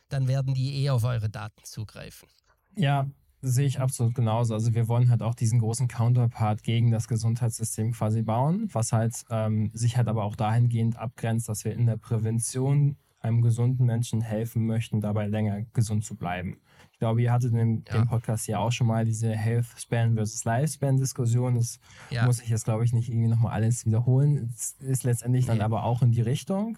[0.09, 2.29] dann werden die eh auf eure Daten zugreifen.
[2.77, 3.07] Ja,
[3.41, 4.53] sehe ich absolut genauso.
[4.53, 9.25] Also wir wollen halt auch diesen großen Counterpart gegen das Gesundheitssystem quasi bauen, was halt
[9.29, 14.21] ähm, sich halt aber auch dahingehend abgrenzt, dass wir in der Prävention einem gesunden Menschen
[14.21, 16.57] helfen möchten, dabei länger gesund zu bleiben
[17.01, 17.93] glaube, ihr hattet in ja.
[17.93, 21.55] dem Podcast ja auch schon mal diese Health Span versus Lifespan Diskussion.
[21.55, 21.79] Das
[22.11, 22.27] ja.
[22.27, 24.51] muss ich jetzt, glaube ich, nicht irgendwie nochmal alles wiederholen.
[24.53, 25.53] Es ist letztendlich nee.
[25.53, 26.77] dann aber auch in die Richtung.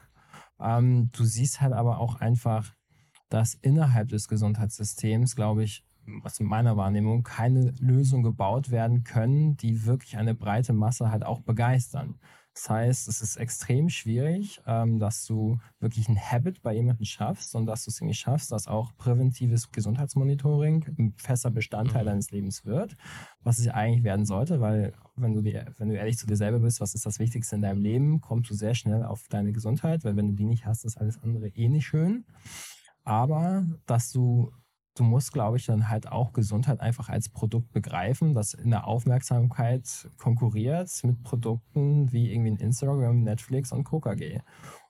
[0.62, 2.74] Ähm, du siehst halt aber auch einfach,
[3.28, 5.84] dass innerhalb des Gesundheitssystems, glaube ich,
[6.22, 11.26] was in meiner Wahrnehmung, keine Lösungen gebaut werden können, die wirklich eine breite Masse halt
[11.26, 12.16] auch begeistern.
[12.54, 17.56] Das heißt, es ist extrem schwierig, ähm, dass du wirklich ein Habit bei jemandem schaffst
[17.56, 22.08] und dass du es irgendwie schaffst, dass auch präventives Gesundheitsmonitoring ein fester Bestandteil mhm.
[22.08, 22.96] deines Lebens wird,
[23.42, 26.38] was es ja eigentlich werden sollte, weil wenn du, dir, wenn du ehrlich zu dir
[26.38, 29.52] selber bist, was ist das Wichtigste in deinem Leben, kommst du sehr schnell auf deine
[29.52, 32.26] Gesundheit, weil wenn du die nicht hast, ist alles andere eh nicht schön.
[33.04, 34.52] Aber dass du
[34.96, 38.86] du musst, glaube ich, dann halt auch Gesundheit einfach als Produkt begreifen, das in der
[38.86, 44.42] Aufmerksamkeit konkurriert mit Produkten wie irgendwie Instagram, Netflix und KKG.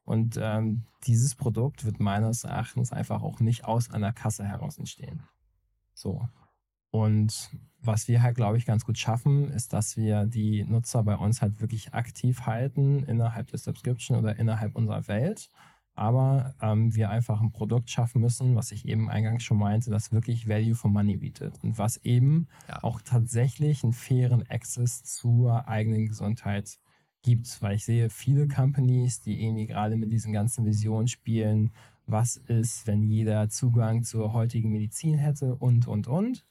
[0.06, 5.24] Und ähm, dieses Produkt wird meines Erachtens einfach auch nicht aus einer Kasse heraus entstehen.
[5.94, 6.28] So.
[6.92, 11.16] Und was wir halt, glaube ich, ganz gut schaffen, ist, dass wir die Nutzer bei
[11.16, 15.50] uns halt wirklich aktiv halten innerhalb der Subscription oder innerhalb unserer Welt.
[15.96, 20.12] Aber ähm, wir einfach ein Produkt schaffen müssen, was ich eben eingangs schon meinte, das
[20.12, 22.82] wirklich Value for Money bietet und was eben ja.
[22.82, 26.80] auch tatsächlich einen fairen Access zur eigenen Gesundheit
[27.22, 27.62] gibt.
[27.62, 31.72] Weil ich sehe viele Companies, die irgendwie gerade mit diesen ganzen Visionen spielen,
[32.06, 36.44] was ist, wenn jeder Zugang zur heutigen Medizin hätte und, und, und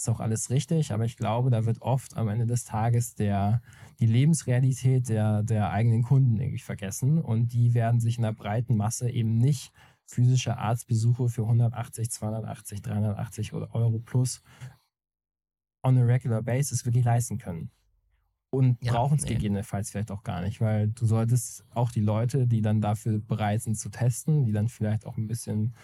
[0.00, 3.60] ist auch alles richtig, aber ich glaube, da wird oft am Ende des Tages der,
[3.98, 8.76] die Lebensrealität der, der eigenen Kunden irgendwie vergessen und die werden sich in der breiten
[8.76, 9.72] Masse eben nicht
[10.06, 14.42] physische Arztbesuche für 180, 280, 380 Euro plus
[15.82, 17.70] on a regular basis wirklich leisten können.
[18.52, 19.34] Und ja, brauchen es nee.
[19.34, 23.62] gegebenenfalls vielleicht auch gar nicht, weil du solltest auch die Leute, die dann dafür bereit
[23.62, 25.74] sind zu testen, die dann vielleicht auch ein bisschen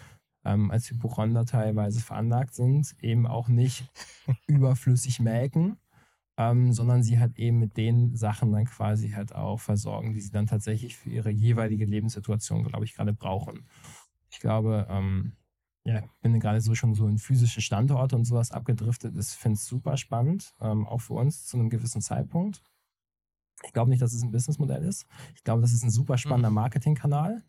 [0.47, 3.89] ähm, als Hypochonder teilweise veranlagt sind, eben auch nicht
[4.47, 5.77] überflüssig melken,
[6.37, 10.31] ähm, sondern sie halt eben mit den Sachen dann quasi halt auch versorgen, die sie
[10.31, 13.67] dann tatsächlich für ihre jeweilige Lebenssituation, glaube ich, gerade brauchen.
[14.29, 15.33] Ich glaube, ähm,
[15.83, 19.15] ja, bin gerade so schon so in physische Standorte und sowas abgedriftet.
[19.17, 22.61] Ich finde es super spannend, ähm, auch für uns zu einem gewissen Zeitpunkt.
[23.63, 25.07] Ich glaube nicht, dass es ein Businessmodell ist.
[25.33, 26.55] Ich glaube, das ist ein super spannender mhm.
[26.55, 27.43] Marketingkanal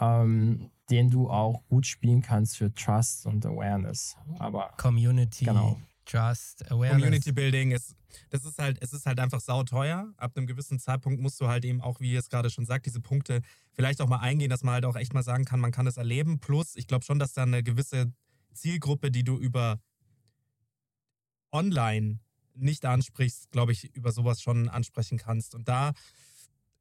[0.00, 4.16] ähm, den du auch gut spielen kannst für Trust und Awareness.
[4.38, 5.80] Aber Community, genau.
[6.04, 6.96] Trust, Awareness.
[6.96, 7.94] Community Building ist,
[8.30, 10.12] das ist halt, es ist halt einfach sauteuer.
[10.16, 12.86] Ab einem gewissen Zeitpunkt musst du halt eben auch, wie ihr es gerade schon sagt,
[12.86, 15.70] diese Punkte vielleicht auch mal eingehen, dass man halt auch echt mal sagen kann, man
[15.70, 16.40] kann es erleben.
[16.40, 18.12] Plus, ich glaube schon, dass da eine gewisse
[18.52, 19.78] Zielgruppe, die du über
[21.52, 22.18] online
[22.54, 25.54] nicht ansprichst, glaube ich, über sowas schon ansprechen kannst.
[25.54, 25.92] Und da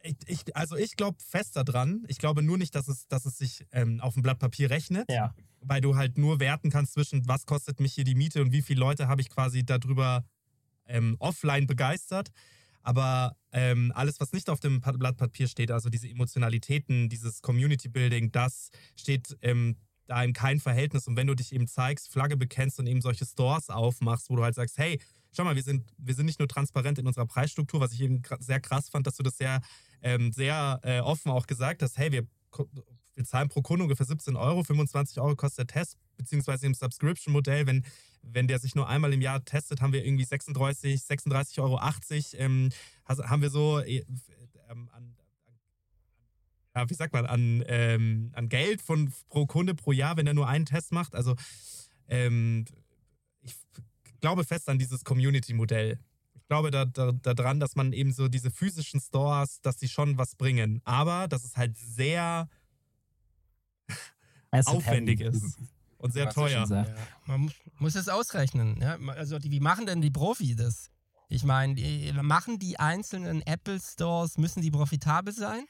[0.02, 2.04] ich, ich, also ich glaube fest daran.
[2.08, 5.12] Ich glaube nur nicht, dass es, dass es sich ähm, auf dem Blatt Papier rechnet.
[5.12, 5.34] Ja.
[5.62, 8.62] Weil du halt nur werten kannst zwischen, was kostet mich hier die Miete und wie
[8.62, 10.24] viele Leute habe ich quasi darüber
[10.86, 12.32] ähm, offline begeistert.
[12.82, 17.90] Aber ähm, alles, was nicht auf dem Blatt Papier steht, also diese Emotionalitäten, dieses Community
[17.90, 19.76] Building, das steht ähm,
[20.08, 21.08] da in kein Verhältnis.
[21.08, 24.44] Und wenn du dich eben zeigst, Flagge bekennst und eben solche Stores aufmachst, wo du
[24.44, 25.00] halt sagst, hey,
[25.32, 28.22] schau mal, wir sind, wir sind nicht nur transparent in unserer Preisstruktur, was ich eben
[28.40, 29.62] sehr krass fand, dass du das sehr
[30.02, 32.28] ähm, sehr äh, offen auch gesagt hast, hey, wir,
[33.16, 37.68] wir zahlen pro Kunde ungefähr 17 Euro, 25 Euro kostet der Test, beziehungsweise im Subscription-Modell,
[37.68, 37.84] wenn,
[38.22, 41.80] wenn der sich nur einmal im Jahr testet, haben wir irgendwie 36, 36,80 Euro.
[42.34, 42.70] Ähm,
[43.08, 44.06] haben wir so äh,
[44.70, 45.16] ähm, an,
[46.76, 50.34] ja, wie sagt man, an, ähm, an Geld von pro Kunde pro Jahr, wenn er
[50.34, 51.16] nur einen Test macht.
[51.16, 51.36] Also
[52.08, 52.66] ähm,
[54.20, 56.00] glaube fest an dieses Community-Modell
[56.50, 60.36] glaube da, da, daran, dass man eben so diese physischen Stores, dass sie schon was
[60.36, 60.82] bringen.
[60.84, 62.50] Aber dass es halt sehr
[64.66, 65.58] aufwendig ist.
[66.00, 66.66] Und sehr teuer.
[66.70, 66.86] Ja.
[67.26, 68.80] Man muss, muss es ausrechnen.
[68.82, 68.98] Ja?
[69.16, 70.90] Also die, wie machen denn die Profi das?
[71.28, 71.76] Ich meine,
[72.24, 75.66] machen die einzelnen Apple Stores, müssen die profitabel sein?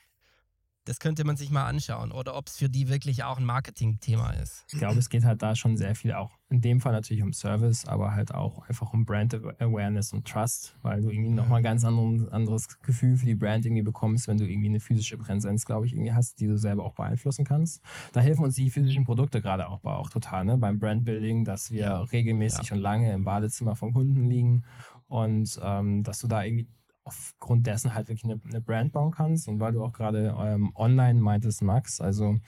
[0.90, 2.12] Das könnte man sich mal anschauen.
[2.12, 4.66] Oder ob es für die wirklich auch ein Marketing-Thema ist.
[4.72, 6.40] Ich glaube, es geht halt da schon sehr viel auch.
[6.50, 10.76] In dem Fall natürlich um Service, aber halt auch einfach um Brand Awareness und Trust,
[10.82, 14.50] weil du irgendwie nochmal ein ganz anderes Gefühl für die Brand irgendwie bekommst, wenn du
[14.50, 17.84] irgendwie eine physische Präsenz, glaube ich, irgendwie hast, die du selber auch beeinflussen kannst.
[18.14, 20.58] Da helfen uns die physischen Produkte gerade auch, auch total, ne?
[20.58, 22.76] Beim Brandbuilding, dass wir regelmäßig ja.
[22.76, 24.64] und lange im Badezimmer von Kunden liegen
[25.08, 26.68] und ähm, dass du da irgendwie
[27.10, 29.48] aufgrund dessen halt wirklich eine, eine Brand bauen kannst.
[29.48, 32.40] Und weil du auch gerade ähm, online meintest, Max, also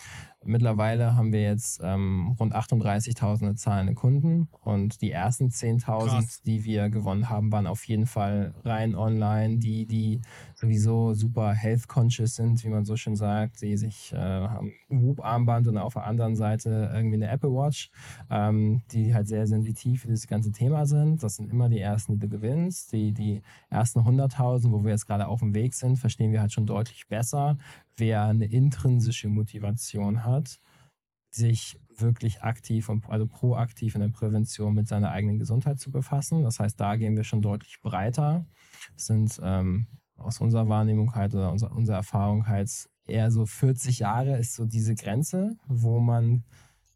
[0.43, 6.89] Mittlerweile haben wir jetzt ähm, rund 38.000 zahlende Kunden und die ersten 10.000, die wir
[6.89, 10.21] gewonnen haben, waren auf jeden Fall rein online, die, die
[10.55, 15.03] sowieso super health conscious sind, wie man so schön sagt, die sich äh, haben ein
[15.03, 17.91] Whoop-Armband und auf der anderen Seite irgendwie eine Apple Watch,
[18.31, 21.21] ähm, die halt sehr sensitiv für das ganze Thema sind.
[21.21, 22.91] Das sind immer die ersten, die du gewinnst.
[22.93, 26.51] Die, die ersten 100.000, wo wir jetzt gerade auf dem Weg sind, verstehen wir halt
[26.51, 27.57] schon deutlich besser,
[27.97, 30.59] wer eine intrinsische Motivation hat,
[31.29, 36.43] sich wirklich aktiv und also proaktiv in der Prävention mit seiner eigenen Gesundheit zu befassen.
[36.43, 38.45] Das heißt, da gehen wir schon deutlich breiter.
[38.95, 42.69] Das sind ähm, aus unserer Wahrnehmung halt oder unserer, unserer Erfahrung halt
[43.05, 46.43] eher so 40 Jahre ist so diese Grenze, wo man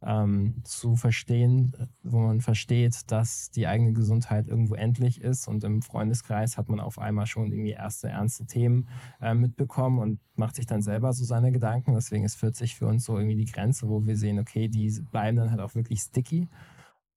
[0.01, 5.81] ähm, zu verstehen, wo man versteht, dass die eigene Gesundheit irgendwo endlich ist und im
[5.81, 8.87] Freundeskreis hat man auf einmal schon irgendwie erste ernste Themen
[9.21, 11.93] äh, mitbekommen und macht sich dann selber so seine Gedanken.
[11.93, 15.37] Deswegen ist 40 für uns so irgendwie die Grenze, wo wir sehen, okay, die bleiben
[15.37, 16.49] dann halt auch wirklich sticky.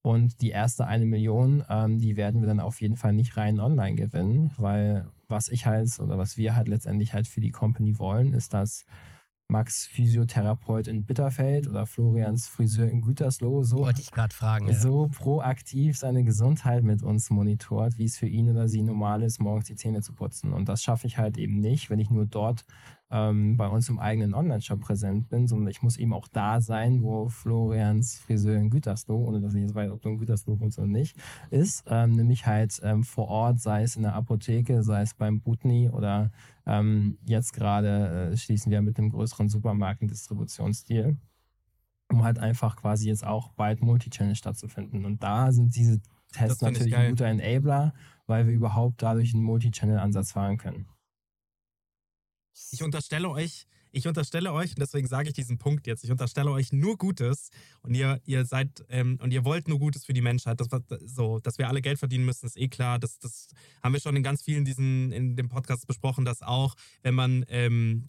[0.00, 3.60] Und die erste eine Million, ähm, die werden wir dann auf jeden Fall nicht rein
[3.60, 7.98] online gewinnen, weil was ich halt oder was wir halt letztendlich halt für die Company
[7.98, 8.86] wollen, ist, dass
[9.50, 14.68] Max Physiotherapeut in Bitterfeld oder Florians Friseur in Gütersloh so, Wollte ich fragen.
[14.68, 14.74] Ja.
[14.74, 19.40] so proaktiv seine Gesundheit mit uns monitort, wie es für ihn oder sie normal ist,
[19.40, 20.52] morgens die Zähne zu putzen.
[20.52, 22.66] Und das schaffe ich halt eben nicht, wenn ich nur dort
[23.10, 27.02] ähm, bei uns im eigenen Online-Shop präsent bin, sondern ich muss eben auch da sein,
[27.02, 30.78] wo Florians Friseur in Gütersloh, ohne dass ich jetzt weiß, ob du in Gütersloh wohnst
[30.78, 31.16] oder nicht,
[31.50, 31.84] ist.
[31.88, 35.88] Ähm, nämlich halt ähm, vor Ort, sei es in der Apotheke, sei es beim Butni
[35.88, 36.30] oder
[36.66, 41.16] ähm, jetzt gerade äh, schließen wir mit einem größeren Supermarkendistributionsdeal,
[42.10, 45.06] um halt einfach quasi jetzt auch bald Multichannel stattzufinden.
[45.06, 46.00] Und da sind diese
[46.32, 47.94] Tests natürlich ein guter Enabler,
[48.26, 50.86] weil wir überhaupt dadurch einen Multichannel-Ansatz fahren können.
[52.72, 56.50] Ich unterstelle euch, ich unterstelle euch, und deswegen sage ich diesen Punkt jetzt, ich unterstelle
[56.50, 57.50] euch nur Gutes
[57.82, 60.60] und ihr, ihr seid ähm, und ihr wollt nur Gutes für die Menschheit.
[60.60, 60.68] Das,
[61.06, 62.98] so, dass wir alle Geld verdienen müssen, ist eh klar.
[62.98, 63.48] Das, das
[63.82, 67.44] haben wir schon in ganz vielen diesen, in dem Podcast besprochen, dass auch, wenn man
[67.48, 68.04] ähm,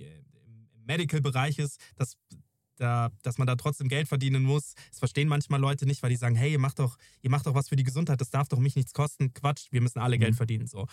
[0.45, 2.17] im Medical-Bereich ist, dass
[2.75, 4.73] da, dass man da trotzdem Geld verdienen muss.
[4.89, 7.53] Das verstehen manchmal Leute nicht, weil die sagen, hey, ihr macht doch, ihr macht doch
[7.53, 9.33] was für die Gesundheit, das darf doch mich nichts kosten.
[9.33, 10.21] Quatsch, wir müssen alle Mhm.
[10.21, 10.67] Geld verdienen.
[10.67, 10.88] So.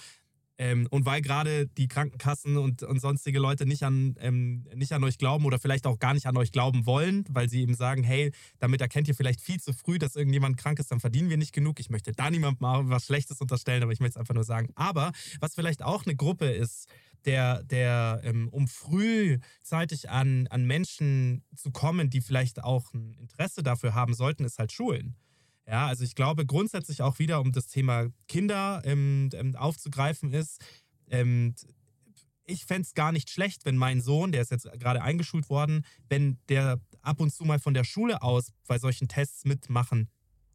[0.59, 5.05] Ähm, und weil gerade die Krankenkassen und, und sonstige Leute nicht an, ähm, nicht an
[5.05, 8.03] euch glauben oder vielleicht auch gar nicht an euch glauben wollen, weil sie eben sagen,
[8.03, 11.37] hey, damit erkennt ihr vielleicht viel zu früh, dass irgendjemand krank ist, dann verdienen wir
[11.37, 11.79] nicht genug.
[11.81, 14.71] Ich möchte da niemandem was Schlechtes unterstellen, aber ich möchte es einfach nur sagen.
[14.75, 16.89] Aber was vielleicht auch eine Gruppe ist,
[17.27, 23.63] der, der ähm, um frühzeitig an, an Menschen zu kommen, die vielleicht auch ein Interesse
[23.63, 25.17] dafür haben sollten, ist halt Schulen.
[25.69, 30.65] Ja, also ich glaube grundsätzlich auch wieder, um das Thema Kinder ähm, ähm, aufzugreifen, ist,
[31.11, 31.55] ähm,
[32.45, 35.85] ich fände es gar nicht schlecht, wenn mein Sohn, der ist jetzt gerade eingeschult worden,
[36.09, 40.09] wenn der ab und zu mal von der Schule aus bei solchen Tests mitmachen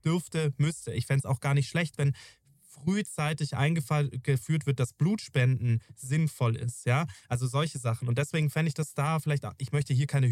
[0.06, 0.94] dürfte, müsste.
[0.94, 2.14] Ich fände es auch gar nicht schlecht, wenn
[2.62, 8.08] frühzeitig eingeführt wird, dass Blutspenden sinnvoll ist, ja, also solche Sachen.
[8.08, 10.30] Und deswegen fände ich das da vielleicht, ich möchte hier keine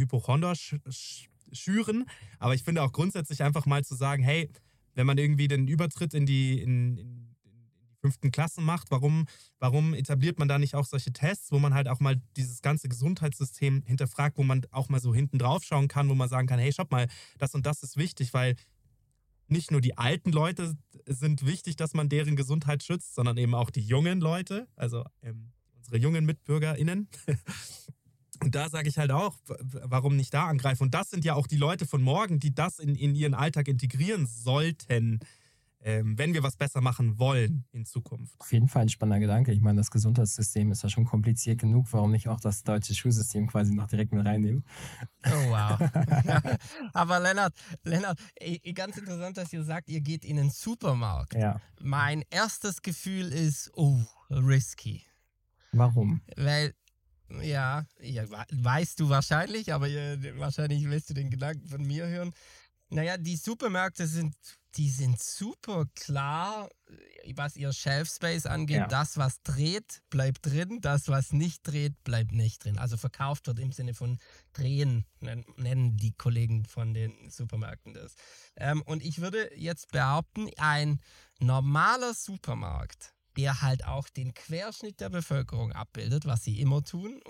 [0.56, 2.06] sch schüren,
[2.38, 4.52] aber ich finde auch grundsätzlich einfach mal zu sagen, hey,
[4.96, 9.26] wenn man irgendwie den Übertritt in die, in, in, in die fünften Klassen macht, warum,
[9.60, 12.90] warum etabliert man da nicht auch solche Tests, wo man halt auch mal dieses ganze
[12.90, 16.60] Gesundheitssystem hinterfragt, wo man auch mal so hinten drauf schauen kann, wo man sagen kann,
[16.60, 18.56] hey, schaut mal, das und das ist wichtig, weil
[19.48, 20.76] nicht nur die alten Leute
[21.06, 25.52] sind wichtig, dass man deren Gesundheit schützt, sondern eben auch die jungen Leute, also ähm,
[25.76, 27.08] unsere jungen MitbürgerInnen.
[28.42, 30.84] Und da sage ich halt auch, warum nicht da angreifen?
[30.84, 33.68] Und das sind ja auch die Leute von morgen, die das in, in ihren Alltag
[33.68, 35.20] integrieren sollten,
[35.82, 38.36] ähm, wenn wir was besser machen wollen in Zukunft.
[38.40, 39.54] Auf jeden Fall ein spannender Gedanke.
[39.54, 41.88] Ich meine, das Gesundheitssystem ist ja schon kompliziert genug.
[41.92, 44.66] Warum nicht auch das deutsche Schulsystem quasi noch direkt mit reinnehmen?
[45.26, 45.80] Oh, wow.
[46.94, 48.20] Aber Lennart, Lennart,
[48.76, 51.34] ganz interessant, dass ihr sagt, ihr geht in den Supermarkt.
[51.34, 51.62] Ja.
[51.82, 54.00] Mein erstes Gefühl ist, oh,
[54.30, 55.04] risky.
[55.72, 56.22] Warum?
[56.36, 56.74] Weil,
[57.42, 59.88] ja, ja, we- weißt du wahrscheinlich, aber
[60.38, 62.34] wahrscheinlich willst du den Gedanken von mir hören.
[62.92, 64.36] Naja, die Supermärkte sind,
[64.76, 66.70] die sind super klar,
[67.36, 68.78] was ihr Shelf Space angeht.
[68.78, 68.88] Ja.
[68.88, 70.80] Das, was dreht, bleibt drin.
[70.82, 72.80] Das, was nicht dreht, bleibt nicht drin.
[72.80, 74.18] Also verkauft wird im Sinne von
[74.54, 78.16] drehen, nen- nennen die Kollegen von den Supermärkten das.
[78.56, 81.00] Ähm, und ich würde jetzt behaupten, ein
[81.40, 87.22] normaler Supermarkt, der halt auch den Querschnitt der Bevölkerung abbildet, was sie immer tun.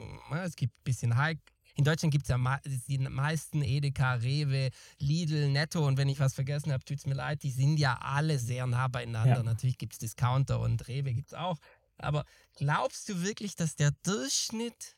[0.44, 1.38] Es gibt ein bisschen High.
[1.76, 6.34] In Deutschland gibt es ja die meisten Edeka, Rewe, Lidl, Netto und wenn ich was
[6.34, 9.38] vergessen habe, tut es mir leid, die sind ja alle sehr nah beieinander.
[9.38, 9.44] Ja.
[9.44, 11.58] Natürlich gibt es Discounter und Rewe gibt es auch.
[11.98, 14.98] Aber glaubst du wirklich, dass der Durchschnitt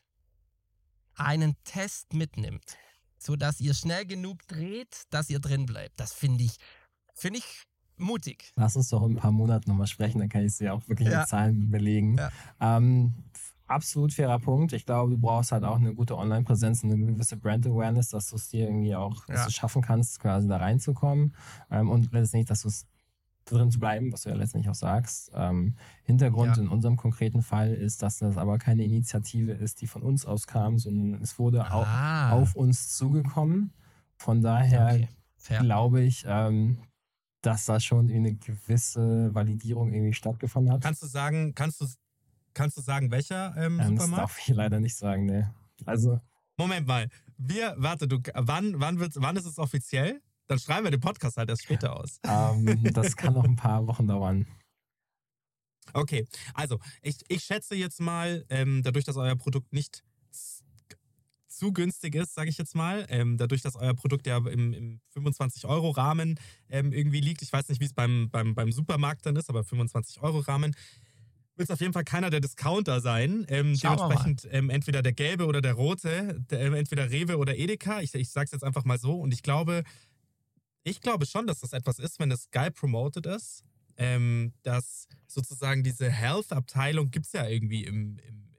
[1.14, 2.76] einen Test mitnimmt,
[3.18, 6.00] sodass ihr schnell genug dreht, dass ihr drin bleibt?
[6.00, 6.56] Das finde ich,
[7.14, 7.64] finde ich
[8.02, 8.52] mutig.
[8.56, 11.08] Lass uns doch in ein paar Monaten nochmal sprechen, dann kann ich sie auch wirklich
[11.08, 11.20] Ja.
[11.20, 12.16] mit Zahlen belegen.
[12.18, 12.30] Ja.
[12.60, 13.14] Ähm,
[13.66, 14.72] absolut fairer Punkt.
[14.74, 18.36] Ich glaube, du brauchst halt auch eine gute Online-Präsenz und eine gewisse Brand-Awareness, dass du
[18.36, 19.46] es dir irgendwie auch dass Ja.
[19.46, 21.34] es schaffen kannst, quasi da reinzukommen.
[21.70, 22.86] Ähm, und letztendlich, dass du es
[23.44, 25.32] drin zu bleiben, was du ja letztendlich auch sagst.
[25.34, 26.62] Ähm, Hintergrund Ja.
[26.62, 30.78] in unserem konkreten Fall ist, dass das aber keine Initiative ist, die von uns auskam,
[30.78, 33.72] sondern es wurde Ah, auf uns zugekommen.
[34.16, 35.08] Von daher okay.
[35.58, 36.78] Glaube ich, ähm,
[37.42, 40.80] dass da schon eine gewisse Validierung irgendwie stattgefunden hat.
[40.80, 41.86] Kannst du sagen, kannst du,
[42.54, 44.18] kannst du sagen, welcher ähm, ähm, das Supermarkt?
[44.18, 45.52] darf ich leider nicht sagen, ne.
[45.84, 46.20] Also,
[46.56, 47.08] Moment mal.
[47.36, 50.22] Wir, warte, du, wann, wann, wird's, wann ist es offiziell?
[50.46, 52.20] Dann schreiben wir den Podcast halt erst später aus.
[52.24, 54.46] ähm, das kann noch ein paar Wochen dauern.
[55.92, 60.04] Okay, also ich, ich schätze jetzt mal, ähm, dadurch, dass euer Produkt nicht
[61.62, 65.00] zu günstig ist, sage ich jetzt mal, ähm, dadurch, dass euer Produkt ja im, im
[65.14, 69.48] 25-Euro-Rahmen ähm, irgendwie liegt, ich weiß nicht, wie es beim, beim, beim Supermarkt dann ist,
[69.48, 70.74] aber 25-Euro-Rahmen,
[71.54, 73.46] willst auf jeden Fall keiner der Discounter sein.
[73.48, 78.00] Ähm, dementsprechend ähm, entweder der gelbe oder der rote, der, ähm, entweder Rewe oder Edeka.
[78.00, 79.14] Ich, ich sag's jetzt einfach mal so.
[79.20, 79.84] Und ich glaube,
[80.82, 83.62] ich glaube schon, dass das etwas ist, wenn es geil promoted ist.
[83.98, 88.51] Ähm, dass sozusagen diese Health-Abteilung gibt es ja irgendwie im, im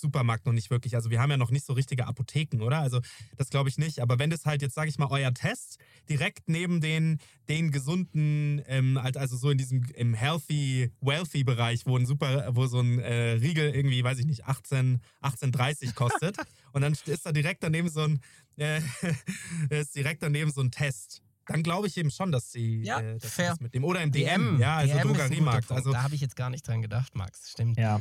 [0.00, 0.94] Supermarkt noch nicht wirklich.
[0.94, 2.78] Also wir haben ja noch nicht so richtige Apotheken, oder?
[2.78, 3.00] Also
[3.36, 4.00] das glaube ich nicht.
[4.00, 5.78] Aber wenn das halt jetzt, sage ich mal, euer Test
[6.08, 7.18] direkt neben den,
[7.48, 12.54] den gesunden, ähm, halt also so in diesem im healthy, wealthy Bereich, wo ein super,
[12.54, 16.36] wo so ein äh, Riegel irgendwie, weiß ich nicht, 18, 18,30 kostet.
[16.72, 18.20] und dann ist da direkt daneben so ein,
[18.56, 18.80] äh,
[19.70, 23.18] ist direkt daneben so ein Test dann glaube ich eben schon, dass sie Ja, äh,
[23.18, 23.50] dass fair.
[23.50, 25.72] das mit dem oder im DM, ja, also DM Drogeriemarkt.
[25.72, 27.50] Also da habe ich jetzt gar nicht dran gedacht, Max.
[27.50, 27.78] Stimmt.
[27.78, 28.00] Ja.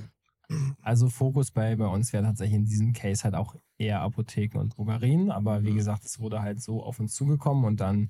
[0.82, 4.78] Also Fokus bei, bei uns wäre tatsächlich in diesem Case halt auch eher Apotheken und
[4.78, 5.30] Drogerien.
[5.32, 8.10] Aber wie gesagt, es wurde halt so auf uns zugekommen und dann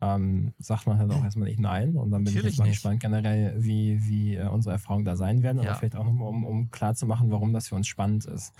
[0.00, 1.96] ähm, sagt man halt auch erstmal nicht nein.
[1.96, 2.74] Und dann bin Natürlich ich jetzt mal nicht.
[2.74, 5.62] gespannt generell, wie, wie äh, unsere Erfahrungen da sein werden.
[5.62, 5.70] Ja.
[5.70, 8.52] Aber vielleicht auch nochmal, um, um klar zu machen, warum das für uns spannend ist.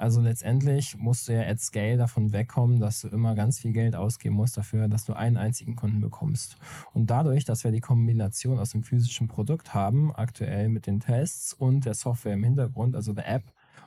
[0.00, 3.94] Also letztendlich musst du ja at Scale davon wegkommen, dass du immer ganz viel Geld
[3.94, 6.56] ausgeben musst dafür, dass du einen einzigen Kunden bekommst.
[6.94, 11.52] Und dadurch, dass wir die Kombination aus dem physischen Produkt haben, aktuell mit den Tests
[11.52, 13.42] und der Software im Hintergrund, also der App,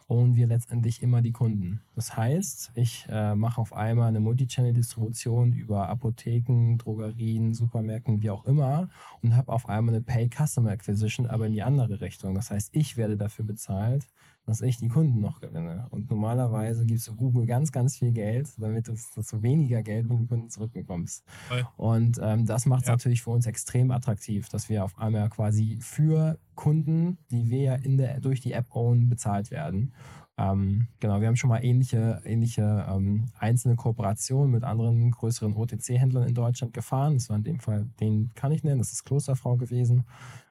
[0.08, 1.82] ownen wir letztendlich immer die Kunden.
[1.96, 8.46] Das heißt, ich äh, mache auf einmal eine Multichannel-Distribution über Apotheken, Drogerien, Supermärkten, wie auch
[8.46, 8.90] immer
[9.24, 12.36] und habe auf einmal eine Pay Customer Acquisition, aber in die andere Richtung.
[12.36, 14.06] Das heißt, ich werde dafür bezahlt,
[14.46, 15.88] dass ich die Kunden noch gewinne.
[15.92, 20.08] Und normalerweise gibst du Google ganz, ganz viel Geld, damit du, dass du weniger Geld
[20.08, 21.24] von den Kunden zurückbekommst.
[21.48, 21.66] Voll.
[21.78, 22.94] Und ähm, das macht es Ja.
[22.94, 27.76] natürlich für uns extrem attraktiv, dass wir auf einmal quasi für Kunden, die wir ja
[27.76, 29.94] in der, durch die App own, bezahlt werden.
[30.36, 36.28] Ähm, genau, wir haben schon mal ähnliche, ähnliche ähm, einzelne Kooperationen mit anderen größeren OTC-Händlern
[36.28, 37.14] in Deutschland gefahren.
[37.14, 40.06] Das war in dem Fall, den kann ich nennen, das ist Klosterfrau gewesen.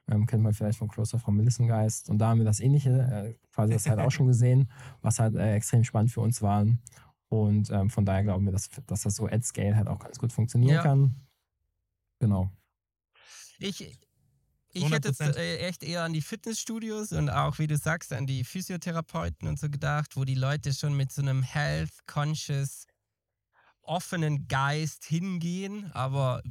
[0.09, 2.09] Ähm, kennt man vielleicht von Klosterfrau Melissengeist.
[2.09, 4.69] Und da haben wir das Ähnliche, äh, quasi das halt auch schon gesehen,
[5.01, 6.65] was halt äh, extrem spannend für uns war.
[7.29, 10.19] Und ähm, von daher glauben wir, dass, dass das so at Scale halt auch ganz
[10.19, 10.83] gut funktionieren Ja.
[10.83, 11.15] kann.
[12.19, 12.51] Genau.
[13.59, 13.97] Ich,
[14.73, 15.35] ich hätte jetzt 100%.
[15.37, 19.57] äh, echt eher an die Fitnessstudios und auch, wie du sagst, an die Physiotherapeuten und
[19.59, 22.85] so gedacht, wo die Leute schon mit so einem health-conscious,
[23.81, 25.91] offenen Geist hingehen.
[25.93, 26.41] Aber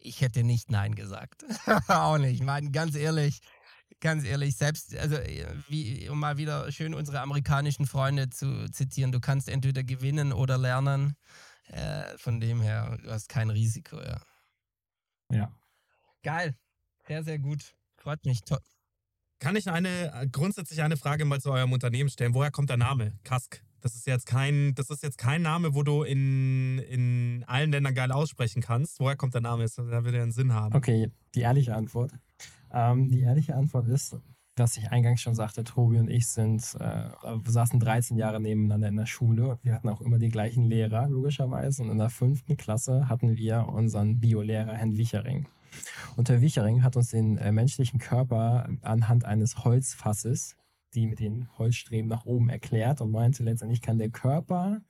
[0.00, 1.44] ich hätte nicht Nein gesagt.
[1.88, 2.34] auch nicht.
[2.34, 3.40] Ich meine, ganz ehrlich,
[4.00, 9.12] ganz ehrlich, selbst, also äh, wie, um mal wieder schön unsere amerikanischen Freunde zu zitieren,
[9.12, 11.16] du kannst entweder gewinnen oder lernen.
[11.68, 14.20] Äh, von dem her, du hast kein Risiko, ja.
[15.30, 15.52] Ja.
[16.22, 16.56] Geil.
[17.06, 17.74] Sehr, sehr gut.
[17.96, 18.42] Freut mich.
[18.42, 18.56] To
[19.38, 22.34] Kann ich eine äh, grundsätzlich eine Frage mal zu eurem Unternehmen stellen?
[22.34, 23.18] Woher kommt der Name?
[23.22, 23.62] Kask.
[23.80, 27.94] Das ist jetzt kein, das ist jetzt kein Name, wo du in, in allen Ländern
[27.94, 29.00] geil aussprechen kannst.
[29.00, 29.62] Woher kommt der Name?
[29.62, 30.74] Das- Da wird er einen Sinn haben.
[30.74, 32.12] Okay, die ehrliche Antwort.
[32.72, 34.16] Ähm, die ehrliche Antwort ist,
[34.56, 37.08] dass ich eingangs schon sagte, Tobi und ich sind, äh,
[37.46, 41.82] saßen 13 Jahre nebeneinander in der Schule wir hatten auch immer die gleichen Lehrer, logischerweise.
[41.82, 45.46] Und in der fünften Klasse hatten wir unseren Biolehrer, Herrn Wichering.
[46.16, 50.56] Und Herr Wichering hat uns den äh, menschlichen Körper anhand eines Holzfasses,
[50.94, 54.82] die mit den Holzstreben nach oben erklärt und meinte, letztendlich kann der Körper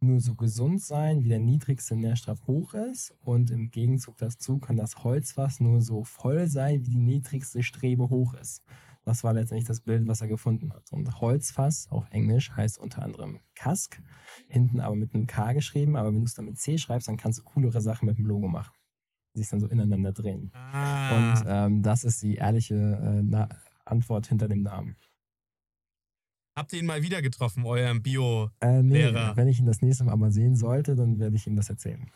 [0.00, 3.14] nur so gesund sein, wie der niedrigste Nährstoff hoch ist.
[3.20, 8.10] Und im Gegenzug dazu kann das Holzfass nur so voll sein, wie die niedrigste Strebe
[8.10, 8.62] hoch ist.
[9.04, 10.92] Das war letztendlich das Bild, was er gefunden hat.
[10.92, 14.00] Und Holzfass auf Englisch heißt unter anderem Kask,
[14.48, 15.96] hinten aber mit einem K geschrieben.
[15.96, 18.26] Aber wenn du es dann mit C schreibst, dann kannst du coolere Sachen mit dem
[18.26, 18.74] Logo machen,
[19.34, 20.52] die sich dann so ineinander drehen.
[20.54, 23.46] Ah, Und ähm, das ist die ehrliche äh,
[23.84, 24.96] Antwort hinter dem Namen.
[26.54, 28.50] Habt ihr ihn mal wieder getroffen, euren Bio?
[28.60, 31.56] Äh, nee, wenn ich ihn das nächste Mal aber sehen sollte, dann werde ich ihm
[31.56, 32.10] das erzählen.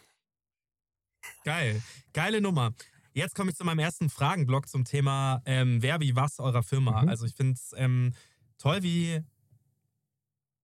[1.45, 1.82] Geil.
[2.12, 2.74] Geile Nummer.
[3.12, 7.03] Jetzt komme ich zu meinem ersten Fragenblock zum Thema ähm, Wer, wie, was eurer Firma.
[7.03, 7.09] Mhm.
[7.09, 8.12] Also ich finde es ähm,
[8.59, 9.22] toll, wie,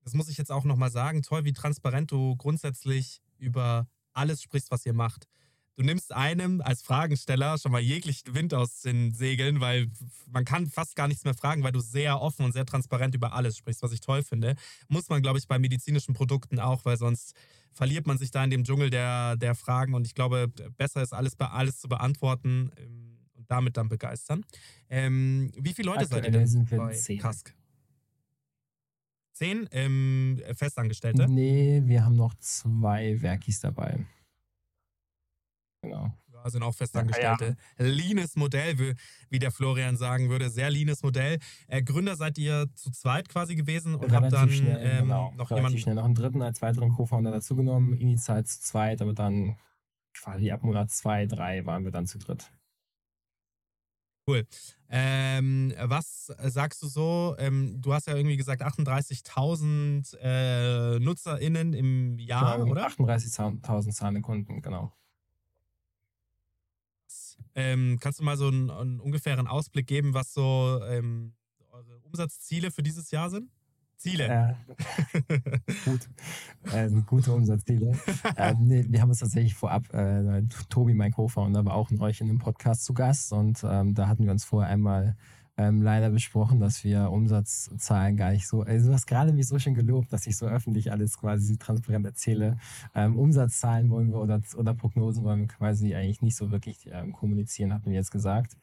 [0.04, 4.70] das muss ich jetzt auch nochmal sagen, toll, wie transparent du grundsätzlich über alles sprichst,
[4.70, 5.28] was ihr macht.
[5.74, 9.90] Du nimmst einem als Fragensteller schon mal jeglichen Wind aus den Segeln, weil
[10.30, 13.32] man kann fast gar nichts mehr fragen, weil du sehr offen und sehr transparent über
[13.32, 14.54] alles sprichst, was ich toll finde.
[14.88, 17.34] Muss man, glaube ich, bei medizinischen Produkten auch, weil sonst
[17.72, 21.14] verliert man sich da in dem Dschungel der, der Fragen und ich glaube, besser ist
[21.14, 24.44] alles bei alles zu beantworten ähm, und damit dann begeistern.
[24.90, 27.18] Ähm, wie viele Leute seid ihr denn sind wir bei zehn.
[27.18, 27.54] Kask?
[29.32, 31.26] Zehn ähm, Festangestellte?
[31.30, 34.04] Nee, wir haben noch zwei Werkis dabei.
[35.82, 36.10] Genau.
[36.32, 37.56] Ja, sind auch Festangestellte.
[37.76, 38.94] Leanes Modell, wie,
[39.30, 40.48] wie der Florian sagen würde.
[40.50, 41.38] Sehr leanes Modell.
[41.68, 45.50] Äh, Gründer seid ihr zu zweit quasi gewesen und habt dann schnell, ähm, genau, noch
[45.50, 45.78] relativ jemanden.
[45.78, 47.94] schnell noch einen dritten als weiteren Co-Founder dazugenommen.
[47.94, 49.56] Initial zu zweit, aber dann
[50.14, 52.50] quasi ab Monat zwei, drei waren wir dann zu dritt.
[54.28, 54.46] Cool.
[54.88, 57.34] Ähm, was sagst du so?
[57.38, 62.86] Ähm, du hast ja irgendwie gesagt 38.000 äh, NutzerInnen im Jahr, Genau, oder?
[62.86, 64.92] 38.000 zahlende Kunden, genau.
[67.54, 71.34] Ähm, kannst du mal so einen, einen ungefähren Ausblick geben, was so ähm,
[71.70, 73.50] eure Umsatzziele für dieses Jahr sind?
[74.02, 74.56] Ziele.
[74.72, 75.30] Äh,
[75.84, 76.08] gut.
[76.72, 77.92] Äh, gute Umsatzziele.
[78.36, 82.20] ähm, nee, wir haben uns tatsächlich vorab, äh, Tobi, mein Co-Founder, war auch in euch
[82.20, 85.16] in dem Podcast zu Gast und ähm, da hatten wir uns vorher einmal
[85.56, 89.58] ähm, leider besprochen, dass wir Umsatzzahlen gar nicht so, also du hast gerade mich so
[89.58, 92.58] schön gelobt, dass ich so öffentlich alles quasi transparent erzähle.
[92.94, 97.12] Ähm, Umsatzzahlen wollen wir oder, oder Prognosen wollen wir quasi eigentlich nicht so wirklich ähm,
[97.12, 98.56] kommunizieren, hatten wir jetzt gesagt.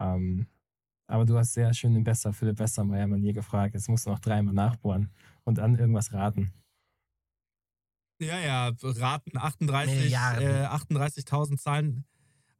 [0.00, 0.46] Ähm,
[1.06, 3.74] aber du hast sehr schön den Bester Philipp Westermeier Manier gefragt.
[3.74, 5.10] Jetzt musst du noch dreimal nachbohren
[5.44, 6.52] und an irgendwas raten.
[8.20, 10.48] Ja, ja, raten 38, Milliarden.
[10.48, 12.04] äh, 38.000 Zahlen.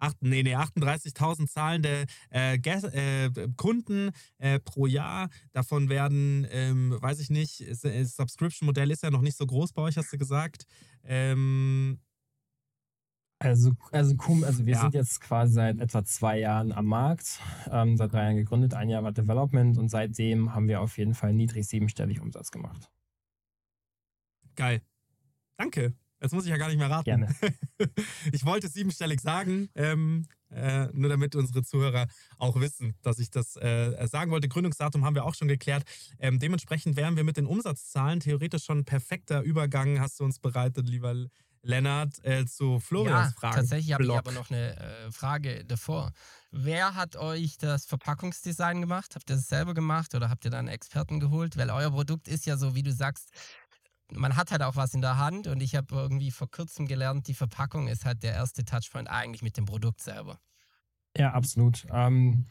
[0.02, 5.28] Acht, nee, nee, 38.000 zahlende äh, äh, Kunden äh, pro Jahr.
[5.52, 7.82] Davon werden, ähm, weiß ich nicht, das
[8.16, 10.64] Subscription-Modell ist ja noch nicht so groß bei euch, hast du gesagt.
[11.04, 12.00] Ähm,
[13.38, 14.80] Also, also, also wir Ja.
[14.82, 17.40] sind jetzt quasi seit etwa zwei Jahren am Markt,
[17.70, 21.14] ähm, seit drei Jahren gegründet, ein Jahr war Development und seitdem haben wir auf jeden
[21.14, 22.88] Fall niedrig siebenstellig Umsatz gemacht.
[24.54, 24.80] geil.
[25.58, 25.94] Danke.
[26.22, 27.04] Jetzt muss ich ja gar nicht mehr raten.
[27.04, 27.34] Gerne.
[28.32, 32.06] ich wollte siebenstellig sagen, ähm, äh, nur damit unsere Zuhörer
[32.38, 34.48] auch wissen, dass ich das äh, sagen wollte.
[34.48, 35.84] Gründungsdatum haben wir auch schon geklärt.
[36.18, 40.38] Ähm, dementsprechend wären wir mit den Umsatzzahlen theoretisch schon ein perfekter Übergang, hast du uns
[40.38, 41.14] bereitet, lieber
[41.62, 43.56] Lennart, äh, zu Florians ja, Fragen.
[43.56, 46.12] tatsächlich habe ich aber noch eine äh, Frage davor.
[46.50, 49.14] Wer hat euch das Verpackungsdesign gemacht?
[49.14, 51.56] Habt ihr das selber gemacht oder habt ihr da einen Experten geholt?
[51.56, 53.30] Weil euer Produkt ist ja so, wie du sagst,
[54.16, 57.28] man hat halt auch was in der Hand und ich habe irgendwie vor kurzem gelernt,
[57.28, 60.38] die Verpackung ist halt der erste Touchpoint eigentlich mit dem Produkt selber.
[61.16, 61.86] Ja, absolut.
[61.90, 62.46] Ähm,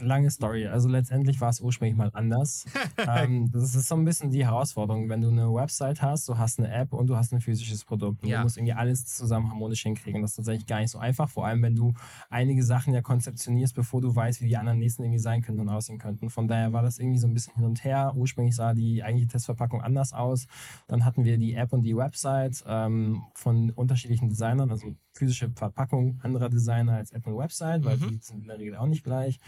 [0.00, 0.66] lange Story.
[0.66, 2.64] Also letztendlich war es ursprünglich mal anders.
[3.06, 6.58] ähm, das ist so ein bisschen die Herausforderung, wenn du eine Website hast, du hast
[6.58, 8.22] eine App und du hast ein physisches Produkt.
[8.22, 8.38] Und Ja.
[8.38, 10.22] du musst irgendwie alles zusammen harmonisch hinkriegen.
[10.22, 11.92] Das ist tatsächlich gar nicht so einfach, vor allem wenn du
[12.30, 15.68] einige Sachen ja konzeptionierst, bevor du weißt, wie die anderen nächsten irgendwie sein könnten und
[15.68, 16.30] aussehen könnten.
[16.30, 18.12] Von daher war das irgendwie so ein bisschen hin und her.
[18.16, 20.46] Ursprünglich sah die eigentliche Testverpackung anders aus.
[20.88, 26.18] Dann hatten wir die App und die Website ähm, von unterschiedlichen Designern, also physische Verpackung
[26.22, 28.08] anderer Designer als App und Website, weil Mhm.
[28.08, 29.38] die sind in der Regel auch nicht gleich.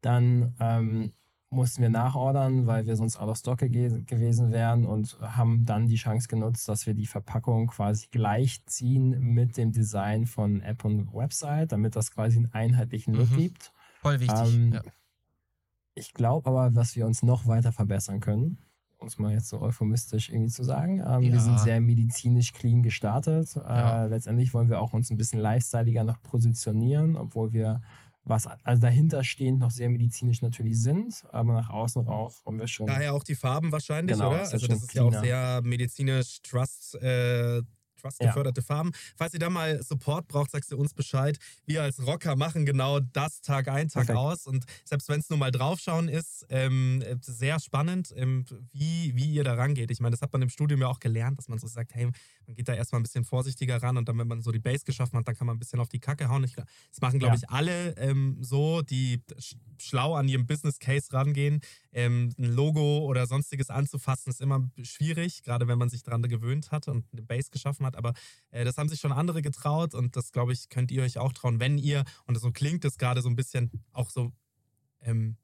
[0.00, 1.12] Dann ähm,
[1.50, 5.86] mussten wir nachordern, weil wir sonst out of stock ge gewesen wären und haben dann
[5.86, 11.12] die Chance genutzt, dass wir die Verpackung quasi gleichziehen mit dem Design von App und
[11.14, 13.36] Website, damit das quasi einen einheitlichen Look Mhm.
[13.36, 13.72] gibt.
[14.02, 14.54] Voll wichtig.
[14.54, 14.82] Ähm, ja.
[15.94, 18.58] Ich glaube aber, dass wir uns noch weiter verbessern können.
[19.00, 20.98] Um es mal jetzt so euphemistisch irgendwie zu sagen.
[20.98, 21.32] Ähm, Ja.
[21.32, 23.54] Wir sind sehr medizinisch clean gestartet.
[23.54, 24.04] Ja.
[24.04, 27.80] Äh, letztendlich wollen wir auch uns ein bisschen lifestyleiger noch positionieren, obwohl wir
[28.28, 32.66] was also dahinter stehend noch sehr medizinisch natürlich sind, aber nach außen raus wollen wir
[32.68, 32.86] schon.
[32.86, 34.40] Daher auch die Farben wahrscheinlich, Genau, oder?
[34.40, 35.24] Also das ist ja auch cleaner.
[35.24, 37.62] sehr medizinisch Trust, äh,
[38.00, 38.28] Trust Ja.
[38.28, 38.92] geförderte Farben.
[39.16, 41.38] Falls ihr da mal Support braucht, sagst du uns Bescheid.
[41.66, 44.18] Wir als Rocker machen genau das Tag ein, Tag Perfekt.
[44.18, 44.46] aus.
[44.46, 49.30] Und selbst wenn es nur mal draufschauen ist, ähm, äh, sehr spannend, ähm, wie, wie
[49.32, 49.90] ihr da rangeht.
[49.90, 52.06] Ich meine, das hat man im Studium ja auch gelernt, dass man so sagt, hey,
[52.46, 54.84] man geht da erstmal ein bisschen vorsichtiger ran und dann, wenn man so die Base
[54.84, 56.44] geschaffen hat, dann kann man ein bisschen auf die Kacke hauen.
[56.44, 57.40] Ich, das machen, glaube Ja.
[57.42, 61.60] ich, alle ähm, so, die sch schlau an ihrem Business Case rangehen.
[61.92, 66.72] Ähm, ein Logo oder sonstiges anzufassen ist immer schwierig, gerade wenn man sich daran gewöhnt
[66.72, 67.87] hat und eine Base geschaffen hat.
[67.96, 68.14] Aber
[68.50, 71.32] äh, das haben sich schon andere getraut und das, glaube ich, könnt ihr euch auch
[71.32, 74.32] trauen, wenn ihr, und so klingt es gerade so ein bisschen auch so,
[75.00, 75.36] ähm,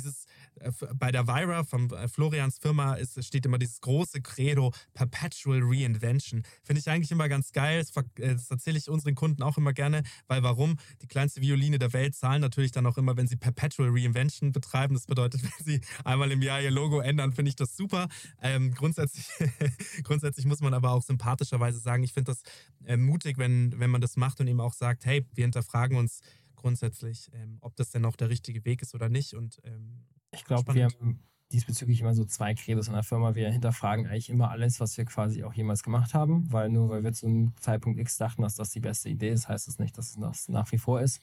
[0.00, 0.26] dieses,
[0.60, 5.60] äh, bei der Vira von äh, Florians Firma ist, steht immer dieses große Credo Perpetual
[5.62, 6.42] Reinvention.
[6.62, 7.80] Finde ich eigentlich immer ganz geil.
[7.80, 10.78] Das, äh, das erzähle ich unseren Kunden auch immer gerne, weil warum?
[11.02, 14.94] Die kleinste Violine der Welt zahlen natürlich dann auch immer, wenn sie Perpetual Reinvention betreiben.
[14.94, 18.08] Das bedeutet, wenn sie einmal im Jahr ihr Logo ändern, finde ich das super.
[18.42, 19.26] Ähm, grundsätzlich,
[20.02, 22.42] grundsätzlich muss man aber auch sympathischerweise sagen, ich finde das
[22.86, 26.20] äh, mutig, wenn, wenn man das macht und eben auch sagt, hey, wir hinterfragen uns
[26.60, 29.34] grundsätzlich, ähm, ob das denn auch der richtige Weg ist oder nicht.
[29.34, 31.20] Und ähm, Ich glaube, wir haben
[31.52, 33.34] diesbezüglich immer so zwei Credos in der Firma.
[33.34, 37.02] Wir hinterfragen eigentlich immer alles, was wir quasi auch jemals gemacht haben, weil nur weil
[37.02, 39.98] wir zu einem Zeitpunkt X dachten, dass das die beste Idee ist, heißt das nicht,
[39.98, 41.20] dass es das nach wie vor ist.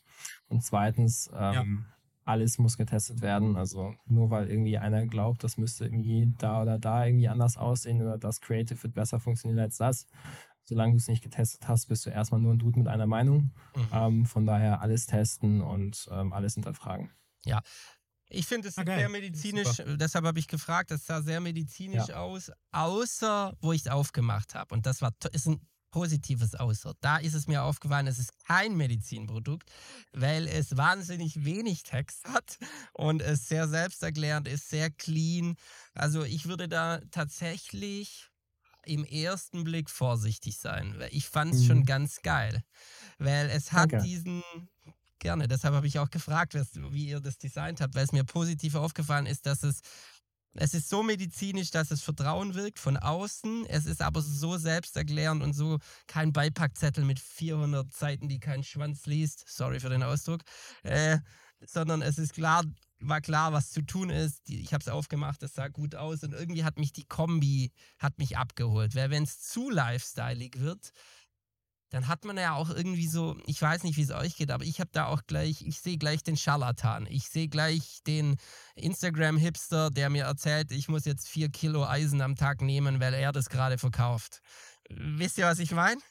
[0.49, 1.85] Und zweitens, ähm,
[2.25, 3.55] alles muss getestet werden.
[3.55, 8.01] Also nur weil irgendwie einer glaubt, das müsste irgendwie da oder da irgendwie anders aussehen
[8.01, 10.07] oder das Creative wird besser funktionieren als das.
[10.68, 13.51] Solange du es nicht getestet hast, bist du erstmal nur ein Dude mit einer Meinung.
[13.76, 13.88] Mhm.
[13.93, 17.09] Ähm, von daher alles testen und ähm, alles hinterfragen.
[18.30, 22.51] Ich finde, es Ah, sehr medizinisch, deshalb habe ich gefragt, das sah sehr medizinisch aus,
[22.72, 24.76] außer wo ich es aufgemacht habe.
[24.76, 25.61] Und das war, ist ein
[25.91, 26.93] Positives außer.
[26.99, 29.72] Da ist es mir aufgefallen, es ist kein Medizinprodukt,
[30.11, 32.57] weil es wahnsinnig wenig Text hat
[32.93, 35.55] und es sehr selbsterklärend ist, sehr clean.
[35.93, 38.30] Also ich würde da tatsächlich
[38.88, 40.95] im ersten Blick vorsichtig sein.
[41.11, 41.85] Ich fand es schon Mhm.
[41.85, 42.61] ganz geil,
[43.19, 44.05] weil es hat Danke.
[44.05, 44.43] diesen
[45.19, 45.47] gerne.
[45.47, 48.75] Deshalb habe ich auch gefragt, was- wie ihr das designt habt, weil es mir positiv
[48.75, 49.81] aufgefallen ist, dass es
[50.59, 53.67] es ist so medizinisch, dass es Vertrauen wirkt von außen.
[53.67, 55.77] Es ist aber so selbsterklärend und so
[56.07, 59.43] kein Beipackzettel mit 400 Seiten, die kein Schwanz liest.
[59.47, 60.41] Sorry für den Ausdruck.
[60.81, 61.19] Äh,
[61.66, 62.64] sondern es ist klar,
[62.99, 64.49] war klar, was zu tun ist.
[64.49, 68.18] Ich habe es aufgemacht, es sah gut aus und irgendwie hat mich die Kombi hat
[68.18, 68.95] mich abgeholt.
[68.95, 70.91] Weil wenn es zu lifestyleig wird,
[71.89, 74.66] dann hat man ja auch irgendwie so, ich weiß nicht, wie es euch geht, aber
[74.66, 77.08] ich habe da auch gleich, ich sehe gleich den Scharlatan.
[77.10, 78.36] Ich sehe gleich den
[78.76, 83.32] Instagram-Hipster, der mir erzählt, ich muss jetzt vier Kilo Eisen am Tag nehmen, weil er
[83.32, 84.41] das gerade verkauft.
[84.89, 86.01] Wisst ihr, was ich meine?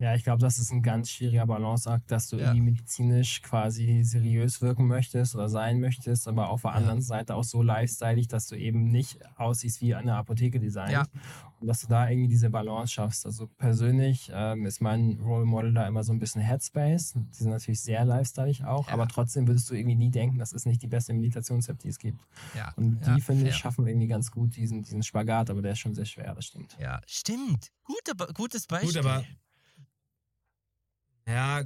[0.00, 2.44] Ja, ich glaube, das ist ein ganz schwieriger Balanceakt, dass du Ja.
[2.46, 6.76] irgendwie medizinisch quasi seriös wirken möchtest oder sein möchtest, aber auf der Ja.
[6.78, 10.92] anderen Seite auch so lifestyleig, dass du eben nicht aussiehst wie eine Apotheke designt.
[10.92, 11.06] Ja.
[11.60, 13.26] Und dass du da irgendwie diese Balance schaffst.
[13.26, 17.12] Also persönlich ähm, ist mein Role Model da immer so ein bisschen Headspace.
[17.12, 18.94] Die sind natürlich sehr lifestyleig auch, Ja.
[18.94, 21.98] aber trotzdem würdest du irgendwie nie denken, das ist nicht die beste Meditations-App, die es
[21.98, 22.24] gibt.
[22.56, 22.72] Ja.
[22.76, 25.80] Und ja, die, finde ich, schaffen irgendwie ganz gut diesen, diesen Spagat, aber der ist
[25.80, 26.74] schon sehr schwer, das stimmt.
[26.80, 27.70] Ja, stimmt.
[27.84, 28.88] Gute, gutes Beispiel.
[28.94, 29.24] Gut, aber
[31.26, 31.62] ja,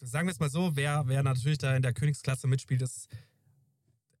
[0.00, 3.08] sagen wir es mal so, wer, wer natürlich da in der Königsklasse mitspielt, ist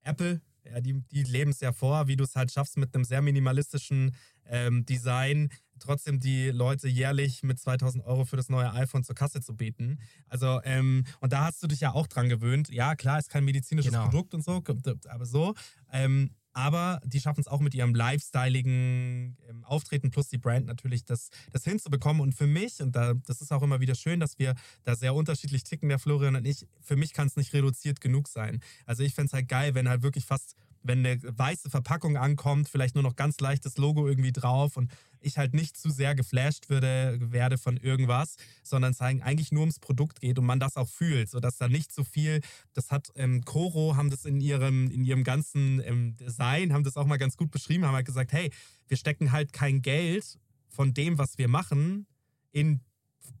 [0.02, 0.40] Apple.
[0.64, 3.22] Ja, die, die leben es ja vor, wie du es halt schaffst mit einem sehr
[3.22, 5.48] minimalistischen ähm, Design,
[5.78, 9.98] trotzdem die Leute jährlich mit 2000 Euro für das neue iPhone zur Kasse zu beten.
[10.28, 12.68] Also, ähm, und da hast du dich ja auch dran gewöhnt.
[12.68, 14.04] Ja, klar, ist kein medizinisches Genau.
[14.04, 14.62] Produkt und so,
[15.08, 15.54] aber so.
[15.90, 21.04] Ähm, aber die schaffen es auch mit ihrem lifestyleigen ähm, Auftreten plus die Brand natürlich,
[21.04, 22.20] das, das hinzubekommen.
[22.20, 25.14] Und für mich, und da, das ist auch immer wieder schön, dass wir da sehr
[25.14, 28.60] unterschiedlich ticken, der Florian und ich, für mich kann es nicht reduziert genug sein.
[28.86, 32.68] Also ich fände es halt geil, wenn halt wirklich fast, wenn eine weiße Verpackung ankommt,
[32.68, 36.70] vielleicht nur noch ganz leichtes Logo irgendwie drauf und ich halt nicht zu sehr geflasht
[36.70, 40.88] würde, werde von irgendwas, sondern es eigentlich nur ums Produkt geht und man das auch
[40.88, 42.40] fühlt, sodass da nicht so viel,
[42.72, 46.96] das hat ähm, Coro, haben das in ihrem, in ihrem ganzen ähm, Design, haben das
[46.96, 48.50] auch mal ganz gut beschrieben, haben halt gesagt, hey,
[48.88, 52.06] wir stecken halt kein Geld von dem, was wir machen,
[52.52, 52.80] in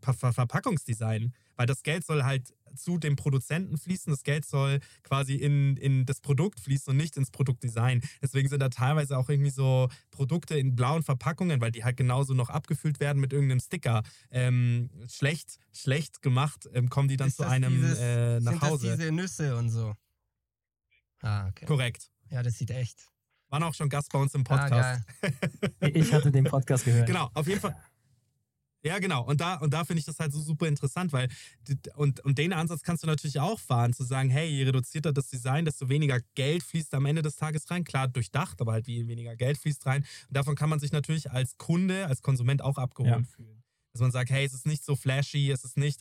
[0.02, 4.80] Ver Ver Verpackungsdesign, weil das Geld soll halt zu dem Produzenten fließen, das Geld soll
[5.02, 8.02] quasi in, in das Produkt fließen und nicht ins Produktdesign.
[8.22, 12.34] Deswegen sind da teilweise auch irgendwie so Produkte in blauen Verpackungen, weil die halt genauso
[12.34, 14.02] noch abgefüllt werden mit irgendeinem Sticker.
[14.30, 18.62] Ähm, schlecht, schlecht gemacht, ähm, kommen die dann Ist zu einem dieses- äh, nach Sind
[18.62, 18.86] Hause.
[18.88, 19.94] das diese Nüsse und so?
[21.22, 21.66] Ah, okay.
[21.66, 22.10] Korrekt.
[22.30, 23.06] Ja, das sieht echt.
[23.48, 25.04] Waren auch schon Gast bei uns im Ah, Podcast.
[25.20, 25.92] geil.
[25.94, 27.06] Ich hatte den Podcast gehört.
[27.06, 27.74] Genau, auf jeden Fall.
[28.82, 29.24] Ja, genau.
[29.24, 31.28] Und da, und da finde ich das halt so super interessant, weil
[31.96, 35.28] und, und den Ansatz kannst du natürlich auch fahren, zu sagen, hey, je reduzierter das
[35.28, 37.84] Design, desto weniger Geld fließt am Ende des Tages rein.
[37.84, 40.02] Klar, durchdacht, aber halt wie weniger Geld fließt rein.
[40.28, 43.22] Und davon kann man sich natürlich als Kunde, als Konsument auch abgeholt Ja.
[43.36, 43.62] fühlen.
[43.92, 46.00] Dass man sagt, hey, es ist nicht so flashy, es ist nicht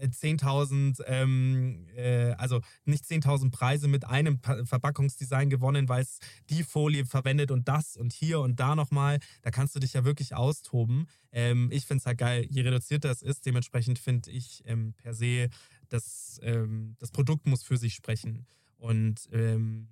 [0.00, 6.18] 10.000, ähm, äh, also nicht 10.000 Preise mit einem Pa- Verpackungsdesign gewonnen, weil es
[6.50, 9.18] die Folie verwendet und das und hier und da nochmal.
[9.42, 11.06] Da kannst du dich ja wirklich austoben.
[11.32, 15.14] Ähm, ich finde es halt geil, je reduzierter es ist, dementsprechend finde ich ähm, per
[15.14, 15.48] se,
[15.88, 18.46] das, ähm, das Produkt muss für sich sprechen.
[18.76, 19.88] Und ähm,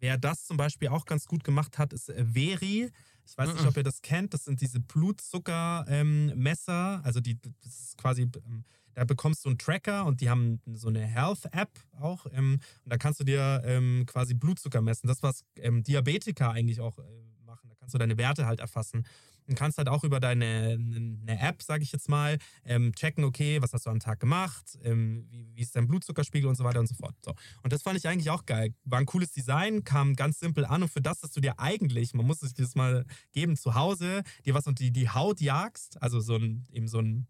[0.00, 2.90] wer das zum Beispiel auch ganz gut gemacht hat, ist äh, Veri.
[3.26, 4.32] Ich weiß nicht, ob ihr das kennt.
[4.32, 7.02] Das sind diese Blutzuckermesser.
[7.04, 8.64] also die, das ist quasi, ähm,
[8.98, 11.70] da bekommst du einen Tracker und die haben so eine Health-App
[12.00, 12.26] auch.
[12.32, 15.06] Ähm, und da kannst du dir ähm, quasi Blutzucker messen.
[15.06, 17.02] Das, was ähm, Diabetiker eigentlich auch äh,
[17.44, 17.68] machen.
[17.68, 19.06] Da kannst du deine Werte halt erfassen.
[19.46, 23.62] Und kannst halt auch über deine eine App, sage ich jetzt mal, ähm, checken, okay,
[23.62, 26.80] was hast du am Tag gemacht, ähm, wie, wie ist dein Blutzuckerspiegel und so weiter
[26.80, 27.14] und so fort.
[27.24, 27.34] So.
[27.62, 28.74] Und das fand ich eigentlich auch geil.
[28.84, 32.14] War ein cooles Design, kam ganz simpel an und für das, dass du dir eigentlich,
[32.14, 36.02] man muss sich das mal geben, zu Hause, dir was unter die, die Haut jagst,
[36.02, 37.28] also so ein, eben so ein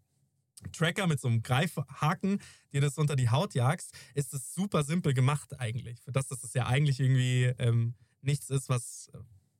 [0.71, 2.39] Tracker mit so einem Greifhaken,
[2.73, 6.01] dir das unter die Haut jagst, ist es super simpel gemacht eigentlich.
[6.01, 9.09] Für das, dass es ja eigentlich irgendwie ähm, nichts ist, was,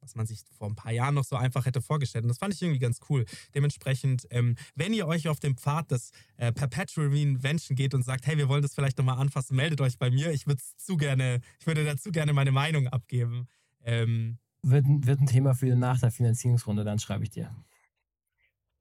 [0.02, 2.24] was man sich vor ein paar Jahren noch so einfach hätte vorgestellt.
[2.24, 3.26] Und das fand ich irgendwie ganz cool.
[3.56, 8.26] Dementsprechend, ähm, wenn ihr euch auf dem Pfad des äh, Perpetual Reinvention geht und sagt,
[8.28, 10.32] hey, wir wollen das vielleicht nochmal anfassen, meldet euch bei mir.
[10.32, 13.48] Ich würde zu gerne, ich würde dazu gerne meine Meinung abgeben.
[13.84, 17.56] Ähm, Wird, ein- wird ein Thema für nach der Finanzierungsrunde, dann schreibe ich dir.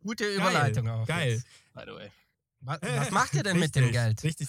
[0.02, 1.06] Gute Überleitung auch.
[1.06, 1.42] geil.
[1.74, 2.10] By the way.
[2.60, 4.24] Was, was macht ihr denn mit dem Richtig, Geld?
[4.24, 4.48] Richtig.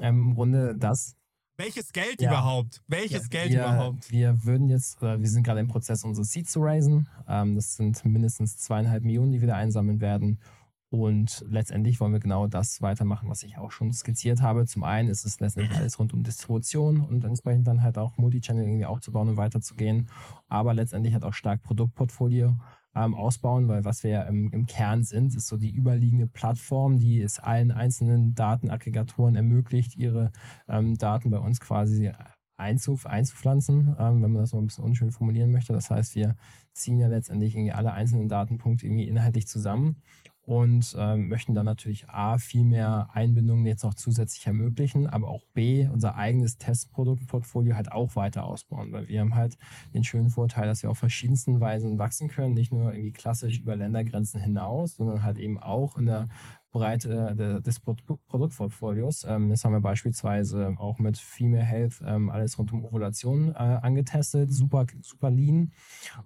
[0.00, 1.14] Ähm, Im Grunde das.
[1.56, 2.30] Welches Geld Ja.
[2.30, 2.82] überhaupt?
[2.88, 4.10] Welches Geld wir, überhaupt?
[4.10, 7.08] Wir würden jetzt, wir sind gerade im Prozess, unsere Seed zu raisen.
[7.28, 10.40] Ähm, das sind mindestens zweieinhalb Millionen, die wir da einsammeln werden.
[10.88, 14.66] Und letztendlich wollen wir genau das weitermachen, was ich auch schon skizziert habe.
[14.66, 18.64] Zum einen ist es letztendlich alles rund um Distribution und entsprechend dann halt auch Multichannel
[18.64, 20.08] irgendwie aufzubauen und weiterzugehen.
[20.48, 22.56] Aber letztendlich halt auch stark Produktportfolio
[22.94, 26.98] ähm, ausbauen, weil was wir ja im, im, Kern sind, ist so die überliegende Plattform,
[26.98, 30.32] die es allen einzelnen Datenaggregatoren ermöglicht, ihre
[30.68, 32.12] ähm, Daten bei uns quasi
[32.56, 35.72] einzuf einzupflanzen, ähm, wenn man das so ein bisschen unschön formulieren möchte.
[35.72, 36.36] Das heißt, wir
[36.72, 40.02] ziehen ja letztendlich irgendwie alle einzelnen Datenpunkte irgendwie inhaltlich zusammen
[40.50, 45.44] und ähm, möchten dann natürlich A, viel mehr Einbindungen jetzt noch zusätzlich ermöglichen, aber auch
[45.54, 49.56] B, unser eigenes Testproduktportfolio halt auch weiter ausbauen, weil wir haben halt
[49.94, 53.76] den schönen Vorteil, dass wir auf verschiedensten Weisen wachsen können, nicht nur irgendwie klassisch über
[53.76, 56.28] Ländergrenzen hinaus, sondern halt eben auch in der
[56.70, 59.24] Breite des Produktportfolios.
[59.24, 63.54] Ähm, das haben wir beispielsweise auch mit Female Health ähm, alles rund um Ovulation äh,
[63.54, 65.72] angetestet, super, super lean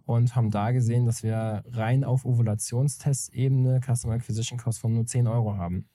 [0.04, 5.26] und haben da gesehen, dass wir rein auf Ovulationstestebene Customer Acquisition Cost von nur 10
[5.26, 5.88] Euro haben.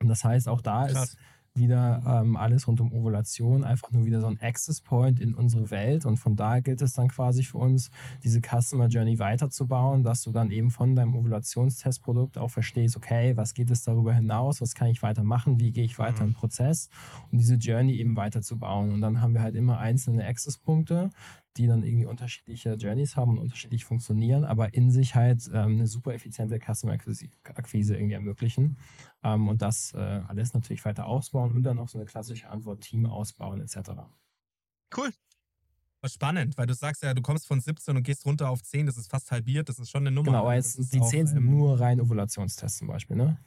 [0.00, 1.10] Und das heißt, auch da Krass.
[1.10, 1.18] ist
[1.54, 5.70] wieder ähm, alles rund um Ovulation, einfach nur wieder so ein Access Point in unsere
[5.70, 6.06] Welt.
[6.06, 7.90] Und von da gilt es dann quasi für uns,
[8.22, 13.54] diese Customer Journey weiterzubauen, dass du dann eben von deinem Ovulationstestprodukt auch verstehst, okay, was
[13.54, 16.30] geht es darüber hinaus, was kann ich weitermachen, wie gehe ich weiter mhm.
[16.30, 16.88] im Prozess
[17.30, 18.92] und diese Journey eben weiterzubauen.
[18.92, 21.10] Und dann haben wir halt immer einzelne Access-Punkte,
[21.56, 25.86] die dann irgendwie unterschiedliche Journeys haben und unterschiedlich funktionieren, aber in sich halt ähm, eine
[25.86, 28.76] super effiziente Customer-Akquise irgendwie ermöglichen.
[29.22, 32.82] Ähm, und das äh, alles natürlich weiter ausbauen und dann auch so eine klassische Antwort
[32.82, 33.90] Team ausbauen etc.
[34.96, 35.10] Cool.
[36.06, 38.96] Spannend, weil du sagst ja, du kommst von 17 und gehst runter auf 10, das
[38.96, 40.30] ist fast halbiert, das ist schon eine Nummer.
[40.30, 43.38] Genau, aber jetzt die 10 sind ähm, nur rein Ovulationstests zum Beispiel, ne?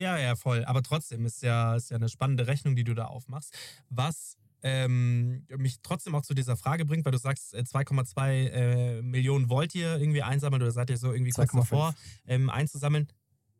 [0.00, 0.64] Ja, ja, voll.
[0.64, 3.56] Aber trotzdem ist ja, ist ja eine spannende Rechnung, die du da aufmachst.
[3.88, 9.02] Was ähm, mich trotzdem auch zu dieser Frage bringt, weil du sagst, 2,2 äh, äh,
[9.02, 11.94] Millionen wollt ihr irgendwie einsammeln oder seid ihr so irgendwie kurz davor
[12.26, 13.08] ähm, einzusammeln?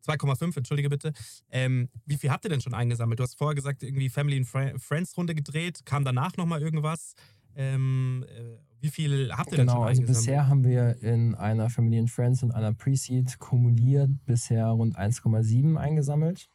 [0.06, 1.12] 2,5, entschuldige bitte.
[1.50, 3.18] Ähm, wie viel habt ihr denn schon eingesammelt?
[3.18, 5.84] Du hast vorher gesagt, irgendwie Family and Friends Runde gedreht.
[5.84, 7.14] Kam danach nochmal irgendwas?
[7.56, 11.70] Ähm, äh, wie viel habt ihr genau, denn schon also bisher haben wir in einer
[11.70, 16.48] Family and Friends und einer Pre-Seed kumuliert bisher rund 1,7 eingesammelt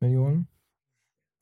[0.00, 0.48] Millionen.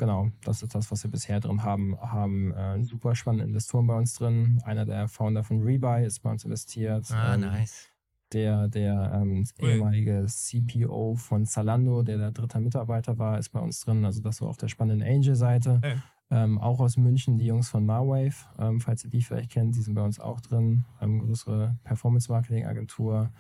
[0.03, 1.96] Genau, das ist das, was wir bisher drin haben.
[2.00, 4.61] Haben äh, super spannende Investoren bei uns drin.
[4.64, 7.09] Einer der Founder von Rebuy ist bei uns investiert.
[7.12, 7.88] Ah, ähm, nice.
[8.32, 13.78] Der, der ähm, ehemalige CPO von Zalando, der der dritte Mitarbeiter war, ist bei uns
[13.78, 14.05] drin.
[14.05, 15.78] Also das war auf der spannenden Angel-Seite.
[15.80, 15.94] Hey.
[16.32, 19.82] Ähm, auch aus München die Jungs von Marwave, ähm, falls ihr die vielleicht kennt, die
[19.82, 20.84] sind bei uns auch drin.
[21.00, 23.30] Ähm, größere Performance-Marketing-Agentur.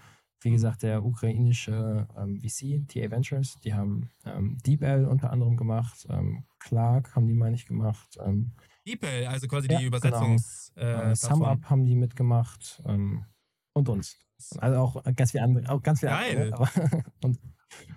[0.42, 6.06] Wie gesagt, der ukrainische ähm, VC, TA Ventures, die haben ähm, DeepL unter anderem gemacht.
[6.10, 8.18] Ähm, Clark haben die, meine ich, gemacht.
[8.24, 8.52] Ähm,
[8.86, 10.72] DeepL, also quasi ja, die Übersetzungs...
[10.74, 11.10] Genau.
[11.10, 14.16] Äh, SumUp haben die mitgemacht und uns.
[14.58, 15.68] Also auch ganz viele andere.
[15.68, 16.52] Auch ganz viele Geil.
[16.52, 17.38] Andere, und,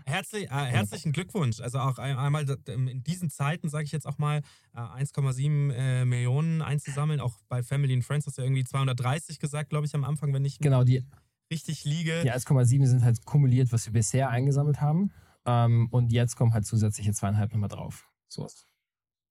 [0.06, 1.60] Herzlich, äh, herzlichen Glückwunsch.
[1.60, 4.42] Also auch einmal in diesen Zeiten, sage ich jetzt auch mal,
[4.74, 7.20] 1,7 äh, äh, Millionen einzusammeln.
[7.20, 10.34] Auch bei Family and Friends hast du ja irgendwie 230 gesagt, glaube ich, am Anfang,
[10.34, 11.04] wenn ich genau, die,
[11.52, 12.22] richtig liege.
[12.24, 15.12] Die 1,7 sind halt kumuliert, was wir bisher eingesammelt haben.
[15.46, 18.10] Ähm, und jetzt kommen halt zusätzliche zweieinhalb nochmal drauf.
[18.28, 18.68] So ist.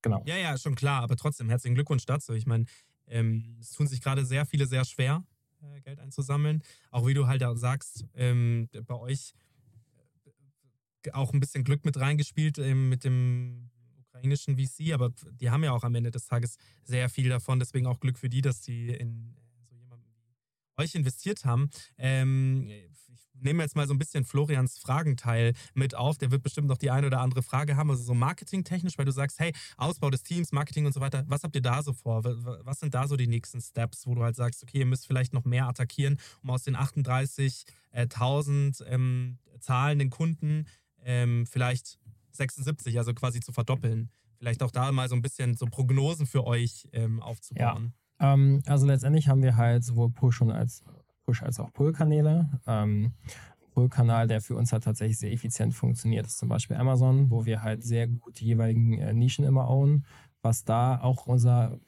[0.03, 0.23] Genau.
[0.27, 1.03] Ja, ja, schon klar.
[1.03, 2.35] Aber trotzdem, herzlichen Glückwunsch dazu.
[2.35, 2.67] Ich meine,
[3.07, 5.25] ähm, es tun sich gerade sehr viele sehr schwer,
[5.63, 6.63] äh, Geld einzusammeln.
[6.91, 9.35] Auch wie du halt auch sagst, ähm, bei euch
[11.05, 15.65] äh, auch ein bisschen Glück mit reingespielt ähm, mit dem ukrainischen VC, aber die haben
[15.65, 17.59] ja auch am Ende des Tages sehr viel davon.
[17.59, 19.35] Deswegen auch Glück für die, dass die in
[20.77, 21.71] euch investiert haben.
[21.99, 26.19] Ähm, ich nehme jetzt mal so ein bisschen Florians Fragenteil mit auf.
[26.19, 27.91] Der wird bestimmt noch die eine oder andere Frage haben.
[27.91, 31.25] Also so marketingtechnisch, weil du sagst, hey, Ausbau des Teams, Marketing und so weiter.
[31.29, 32.25] Was habt ihr da so vor?
[32.25, 35.33] Was sind da so die nächsten Steps, wo du halt sagst, okay, ihr müsst vielleicht
[35.33, 40.67] noch mehr attackieren, um aus den 38.000 ähm, zahlenden Kunden
[41.03, 41.99] ähm, vielleicht
[42.33, 44.11] 76, also quasi zu verdoppeln.
[44.39, 47.95] Vielleicht auch da mal so ein bisschen so Prognosen für euch ähm, aufzubauen.
[47.95, 48.04] Ja.
[48.21, 50.83] Ähm, also letztendlich haben wir halt sowohl Push und als
[51.27, 52.49] Push- als auch Pull-Kanäle.
[52.67, 53.13] Ähm,
[53.73, 57.63] Pull-Kanal, der für uns halt tatsächlich sehr effizient funktioniert, ist zum Beispiel Amazon, wo wir
[57.63, 60.05] halt sehr gut die jeweiligen äh, Nischen immer own.
[60.43, 61.79] Was da auch unser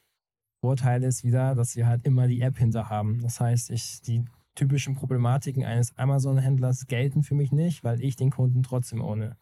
[0.61, 3.21] Vorteil ist wieder, dass wir halt immer die App hinter haben.
[3.21, 4.25] Das heißt, ich, die
[4.55, 9.37] typischen Problematiken eines Amazon-Händlers gelten für mich nicht, weil ich den Kunden trotzdem ohne.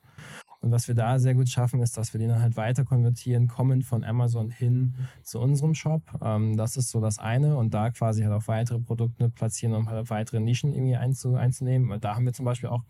[0.64, 3.48] Und was wir da sehr gut schaffen, ist, dass wir den dann halt weiter konvertieren,
[3.48, 6.00] kommen von Amazon hin zu unserem Shop.
[6.22, 7.58] Ähm, das ist so das eine.
[7.58, 11.90] Und da quasi halt auch weitere Produkte platzieren, um halt weitere Nischen irgendwie einzu, einzunehmen.
[11.90, 12.82] Und da haben wir zum Beispiel auch.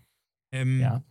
[0.53, 1.03] Ähm, ja.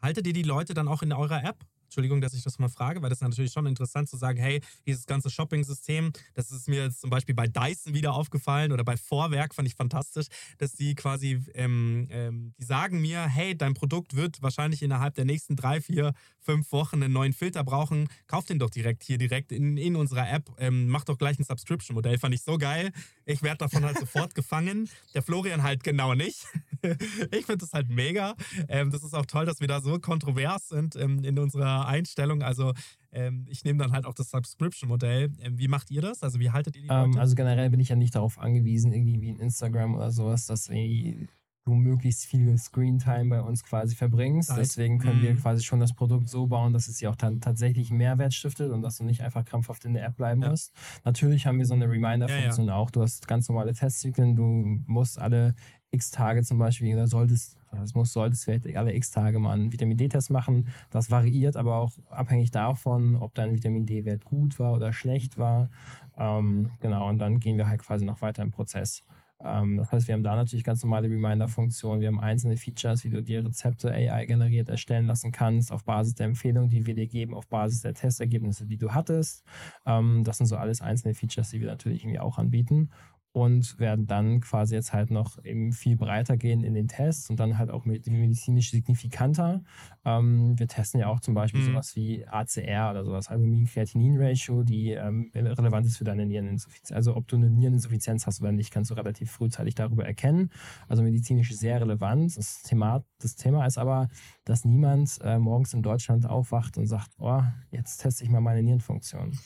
[0.00, 1.62] Haltet ihr die Leute dann auch in eurer App?
[1.92, 4.62] Entschuldigung, dass ich das mal frage, weil das ist natürlich schon interessant zu sagen, hey,
[4.86, 8.96] dieses ganze Shopping-System, das ist mir jetzt zum Beispiel bei Dyson wieder aufgefallen oder bei
[8.96, 14.16] Vorwerk fand ich fantastisch, dass die quasi, ähm, ähm, die sagen mir, hey, dein Produkt
[14.16, 18.08] wird wahrscheinlich innerhalb der nächsten drei, vier, fünf Wochen einen neuen Filter brauchen.
[18.26, 20.50] Kauf den doch direkt hier, direkt in, in unserer App.
[20.58, 22.18] Ähm, mach doch gleich ein Subscription-Modell.
[22.18, 22.90] Fand ich so geil.
[23.24, 24.88] Ich werde davon halt sofort gefangen.
[25.14, 26.46] Der Florian halt genau nicht.
[27.30, 28.34] ich finde das halt mega.
[28.68, 32.42] Ähm, das ist auch toll, dass wir da so kontrovers sind ähm, in unserer Einstellung.
[32.42, 32.72] Also
[33.12, 35.30] ähm, ich nehme dann halt auch das Subscription-Modell.
[35.40, 36.22] Ähm, wie macht ihr das?
[36.22, 37.20] Also wie haltet ihr die Ähm, Leute?
[37.20, 40.68] also generell bin ich ja nicht darauf angewiesen, irgendwie wie in Instagram oder sowas, dass
[40.68, 41.28] irgendwie
[41.64, 44.48] du möglichst viel Screentime bei uns quasi verbringst.
[44.48, 44.58] Zeit.
[44.58, 45.38] Deswegen können wir Mhm.
[45.38, 48.82] quasi schon das Produkt so bauen, dass es dir auch dann tatsächlich Mehrwert stiftet und
[48.82, 50.50] dass du nicht einfach krampfhaft in der App bleiben Ja.
[50.50, 50.72] musst.
[51.04, 52.90] Natürlich haben wir so eine Reminder-Funktion auch.
[52.90, 54.34] Du hast ganz normale Testzyklen.
[54.34, 54.42] Du
[54.86, 55.54] musst alle
[55.92, 59.72] x Tage zum Beispiel, oder solltest, das muss, solltest vielleicht alle x Tage mal einen
[59.72, 60.68] Vitamin D-Test machen.
[60.90, 65.70] Das variiert aber auch abhängig davon, ob dein Vitamin D-Wert gut war oder schlecht war.
[66.16, 69.02] Ähm, genau, und dann gehen wir halt quasi noch weiter im Prozess.
[69.44, 72.00] Ähm, das heißt, wir haben da natürlich ganz normale Reminder-Funktionen.
[72.00, 76.14] Wir haben einzelne Features, wie du dir Rezepte AI generiert erstellen lassen kannst, auf Basis
[76.14, 79.44] der Empfehlungen, die wir dir geben, auf Basis der Testergebnisse, die du hattest.
[79.86, 82.90] Ähm, das sind so alles einzelne Features, die wir natürlich irgendwie auch anbieten.
[83.34, 87.40] Und werden dann quasi jetzt halt noch eben viel breiter gehen in den Tests und
[87.40, 89.62] dann halt auch medizinisch signifikanter.
[90.04, 91.64] Ähm, wir testen ja auch zum Beispiel Mhm.
[91.64, 96.92] sowas wie ACR oder sowas, Albumin-Kreatinin-Ratio, die ähm, relevant ist für deine Niereninsuffizienz.
[96.92, 100.50] Also ob du eine Niereninsuffizienz hast oder nicht, kannst du relativ frühzeitig darüber erkennen.
[100.88, 102.36] Also medizinisch sehr relevant.
[102.36, 104.08] Das Thema, das Thema ist aber,
[104.44, 108.62] dass niemand äh, morgens in Deutschland aufwacht und sagt, oh, jetzt teste ich mal meine
[108.62, 109.38] Nierenfunktion.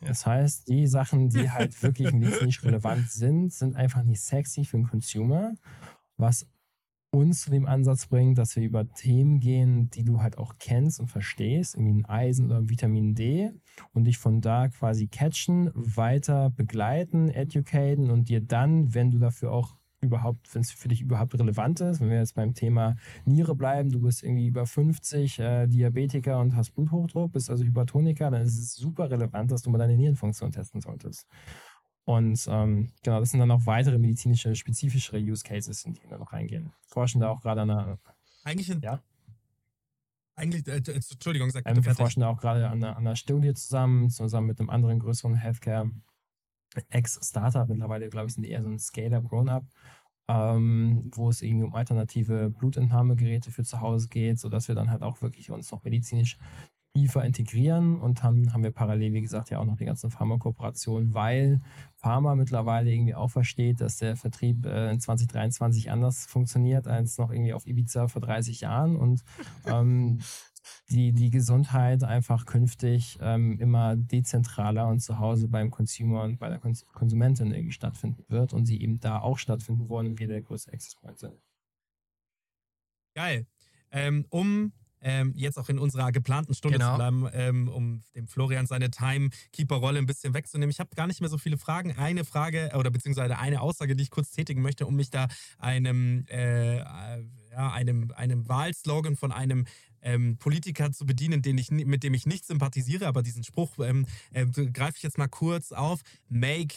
[0.00, 4.76] Das heißt, die Sachen, die halt wirklich medizinisch relevant sind, sind einfach nicht sexy für
[4.76, 5.54] den Consumer,
[6.16, 6.46] was
[7.10, 11.00] uns zu dem Ansatz bringt, dass wir über Themen gehen, die du halt auch kennst
[11.00, 13.52] und verstehst, irgendwie ein Eisen oder Vitamin D
[13.92, 19.52] und dich von da quasi catchen, weiter begleiten, educaten und dir dann, wenn du dafür
[19.52, 23.54] auch überhaupt, wenn es für dich überhaupt relevant ist, wenn wir jetzt beim Thema Niere
[23.54, 28.42] bleiben, du bist irgendwie über 50 äh, Diabetiker und hast Bluthochdruck, bist also Hypertoniker, dann
[28.42, 31.26] ist es super relevant, dass du mal deine Nierenfunktion testen solltest.
[32.04, 36.18] Und ähm, genau, das sind dann auch weitere medizinische, spezifischere Use Cases, in die wir
[36.18, 36.72] noch reingehen.
[36.86, 37.98] Forschen da auch gerade an einer,
[38.44, 39.02] eigentlich, in, ja?
[40.36, 43.16] eigentlich äh, äh, Entschuldigung, sag ähm, wir forschen da auch gerade an einer, an einer
[43.16, 45.90] Studie zusammen, zusammen mit einem anderen größeren Healthcare
[46.90, 49.64] Ex-Startup, mittlerweile glaube ich sind eher so ein Scale-Up, Grown-Up,
[50.28, 55.02] ähm, wo es irgendwie um alternative Blutentnahmegeräte für zu Hause geht, sodass wir dann halt
[55.02, 56.38] auch wirklich uns noch medizinisch
[56.96, 58.00] tiefer integrieren.
[58.00, 61.60] Und dann haben wir parallel, wie gesagt, ja auch noch die ganzen Pharmakooperationen, weil
[61.96, 67.30] Pharma mittlerweile irgendwie auch versteht, dass der Vertrieb äh, in 2023 anders funktioniert als noch
[67.30, 68.96] irgendwie auf Ibiza vor 30 Jahren.
[68.96, 69.22] Und
[69.66, 70.20] ähm,
[70.90, 76.48] die, die Gesundheit einfach künftig ähm, immer dezentraler und zu Hause beim Consumer und bei
[76.48, 80.28] der Kons Konsumentin irgendwie stattfinden wird und sie eben da auch stattfinden wollen und wir
[80.28, 81.34] der größte Access Point sind.
[83.14, 83.46] Geil.
[83.90, 86.92] Ähm, um ähm, jetzt auch in unserer geplanten Stunde Genau.
[86.92, 90.70] zu bleiben, ähm, um dem Florian seine Timekeeper-Rolle ein bisschen wegzunehmen.
[90.70, 91.92] Ich habe gar nicht mehr so viele Fragen.
[91.96, 96.24] Eine Frage oder beziehungsweise eine Aussage, die ich kurz tätigen möchte, um mich da einem,
[96.28, 96.82] äh, äh,
[97.52, 99.66] ja, einem, einem Wahlslogan von einem
[100.06, 104.06] ähm, Politiker zu bedienen, den ich, mit dem ich nicht sympathisiere, aber diesen Spruch ähm,
[104.32, 106.00] äh, greife ich jetzt mal kurz auf.
[106.28, 106.74] Make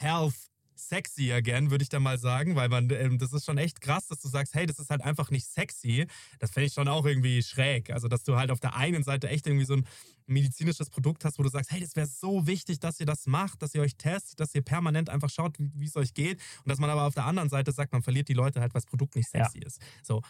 [0.00, 0.34] Health
[0.76, 4.06] sexy again, würde ich da mal sagen, weil man, ähm, das ist schon echt krass,
[4.06, 6.06] dass du sagst, hey, das ist halt einfach nicht sexy.
[6.38, 7.90] Das fände ich schon auch irgendwie schräg.
[7.90, 9.86] Also, dass du halt auf der einen Seite echt irgendwie so ein
[10.26, 13.60] medizinisches Produkt hast, wo du sagst, hey, das wäre so wichtig, dass ihr das macht,
[13.62, 16.38] dass ihr euch testet, dass ihr permanent einfach schaut, wie es euch geht.
[16.64, 18.80] Und dass man aber auf der anderen Seite sagt, man verliert die Leute halt, weil
[18.80, 19.44] das Produkt nicht Ja.
[19.44, 19.80] sexy ist.
[20.04, 20.22] So.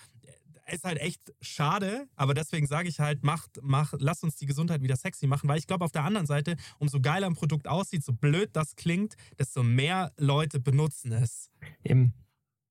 [0.70, 4.82] Ist halt echt schade, aber deswegen sage ich halt, macht, mach, lass uns die Gesundheit
[4.82, 8.04] wieder sexy machen, weil ich glaube, auf der anderen Seite, umso geiler ein Produkt aussieht,
[8.04, 11.50] so blöd das klingt, desto mehr Leute benutzen es.
[11.82, 12.12] Eben,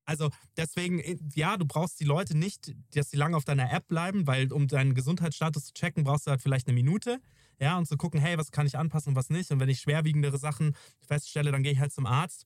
[0.05, 1.01] Also deswegen,
[1.35, 4.67] ja, du brauchst die Leute nicht, dass sie lange auf deiner App bleiben, weil um
[4.67, 7.19] deinen Gesundheitsstatus zu checken, brauchst du halt vielleicht eine Minute.
[7.59, 9.51] Ja, und zu gucken, hey, was kann ich anpassen und was nicht.
[9.51, 12.45] Und wenn ich schwerwiegendere Sachen feststelle, dann gehe ich halt zum Arzt.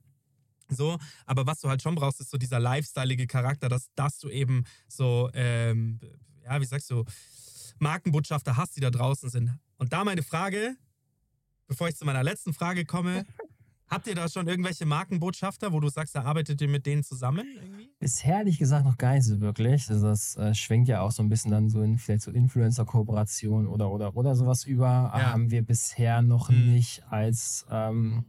[0.72, 4.30] So, aber was du halt schon brauchst, ist so dieser lifestyleige Charakter, dass, dass du
[4.30, 6.00] eben so, ähm,
[6.44, 7.04] ja, wie sagst du,
[7.80, 9.58] Markenbotschafter hast, die da draußen sind.
[9.78, 10.76] Und da meine Frage,
[11.68, 13.26] bevor ich zu meiner letzten Frage komme,
[13.88, 17.46] habt ihr da schon irgendwelche Markenbotschafter, wo du sagst, da arbeitet ihr mit denen zusammen
[17.56, 17.90] irgendwie?
[18.00, 19.90] Bisher ehrlich gesagt noch gar nicht so wirklich.
[19.90, 23.68] Also das äh, schwenkt ja auch so ein bisschen dann so in vielleicht so Influencer-Kooperation
[23.68, 24.86] oder oder oder sowas über.
[25.14, 25.34] Ja.
[25.34, 26.74] Haben wir bisher noch Hm.
[26.74, 28.24] nicht als ähm,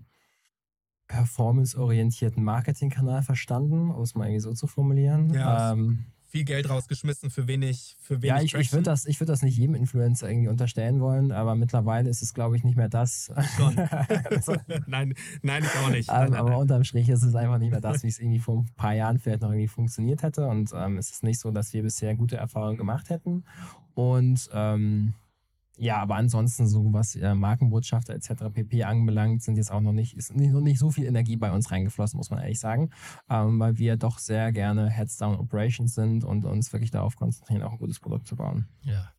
[1.13, 5.33] performance-orientierten Marketingkanal verstanden, um es mal irgendwie so zu formulieren.
[5.35, 5.73] Ja.
[5.73, 9.29] Ähm, viel Geld rausgeschmissen für wenig, für wenig Ja, ich, ich würde das, ich würd
[9.29, 12.89] das nicht jedem Influencer irgendwie unterstellen wollen, aber mittlerweile ist es, glaube ich, nicht mehr
[12.89, 13.31] das.
[13.59, 13.75] Schon.
[14.87, 16.09] nein, nein, ich auch nicht.
[16.09, 16.59] Ähm, Nein, nein, aber nein.
[16.61, 19.19] unterm Strich ist es einfach nicht mehr das, wie es irgendwie vor ein paar Jahren
[19.19, 20.47] vielleicht noch irgendwie funktioniert hätte.
[20.47, 23.45] Und ähm, es ist nicht so, dass wir bisher gute Erfahrungen gemacht hätten.
[23.93, 25.13] Und ähm,
[25.79, 28.53] ja, aber ansonsten so was äh, Markenbotschafter etc.
[28.53, 28.85] pp.
[28.85, 31.70] anbelangt, sind jetzt auch noch nicht, ist nicht, noch nicht so viel Energie bei uns
[31.70, 32.91] reingeflossen, muss man ehrlich sagen,
[33.31, 37.62] ähm, weil wir doch sehr gerne Heads Down Operations sind und uns wirklich darauf konzentrieren,
[37.62, 38.68] auch ein gutes Produkt zu bauen.
[38.83, 39.12] Ja.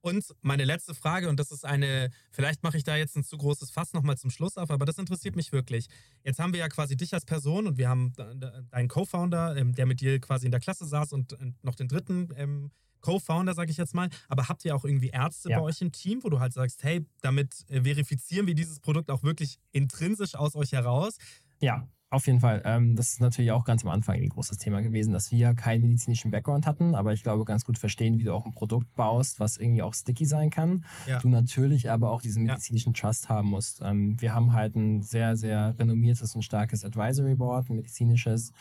[0.00, 3.36] Und meine letzte Frage, und das ist eine, vielleicht mache ich da jetzt ein zu
[3.36, 5.88] großes Fass nochmal zum Schluss auf, aber das interessiert mich wirklich.
[6.24, 8.12] Jetzt haben wir ja quasi dich als Person und wir haben
[8.70, 12.30] deinen Co-Founder, ähm, der mit dir quasi in der Klasse saß und noch den dritten
[12.36, 12.70] ähm,
[13.00, 14.08] Co-Founder, sage ich jetzt mal.
[14.28, 15.58] Aber habt ihr auch irgendwie Ärzte Ja.
[15.58, 19.10] bei euch im Team, wo du halt sagst, hey, damit äh, verifizieren wir dieses Produkt
[19.10, 21.16] auch wirklich intrinsisch aus euch heraus?
[21.60, 22.62] Ja, auf jeden Fall.
[22.64, 25.82] Ähm, das ist natürlich auch ganz am Anfang ein großes Thema gewesen, dass wir keinen
[25.82, 29.40] medizinischen Background hatten, aber ich glaube, ganz gut verstehen, wie du auch ein Produkt baust,
[29.40, 30.86] was irgendwie auch sticky sein kann.
[31.06, 31.18] Ja.
[31.18, 32.52] Du natürlich aber auch diesen Ja.
[32.52, 33.82] medizinischen Trust haben musst.
[33.82, 38.52] Ähm, wir haben halt ein sehr, sehr renommiertes und starkes Advisory Board, ein medizinisches.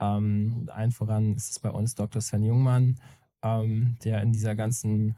[0.00, 2.20] Ähm, allen voran ist es bei uns Dr.
[2.20, 2.96] Sven Jungmann,
[3.42, 5.16] ähm, der in dieser ganzen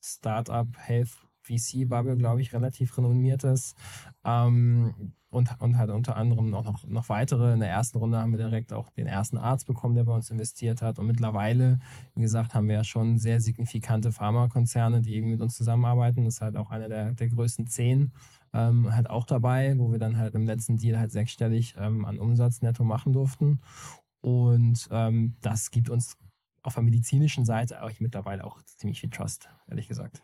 [0.00, 3.76] Startup Health VC Bubble, glaube ich, relativ renommiert ist.
[4.24, 7.52] Ähm, und, und halt unter anderem auch noch, noch weitere.
[7.52, 10.30] In der ersten Runde haben wir direkt auch den ersten Arzt bekommen, der bei uns
[10.30, 10.98] investiert hat.
[10.98, 11.78] Und mittlerweile,
[12.14, 16.24] wie gesagt, haben wir ja schon sehr signifikante Pharmakonzerne, die irgendwie mit uns zusammenarbeiten.
[16.24, 18.12] Das ist halt auch einer der, der größten zehn
[18.54, 22.18] ähm, halt auch dabei, wo wir dann halt im letzten Deal halt sechsstellig ähm, an
[22.18, 23.60] Umsatz netto machen durften.
[24.22, 26.16] Und ähm, das gibt uns
[26.66, 30.22] auf der medizinischen Seite auch mittlerweile auch ziemlich viel Trust, ehrlich gesagt.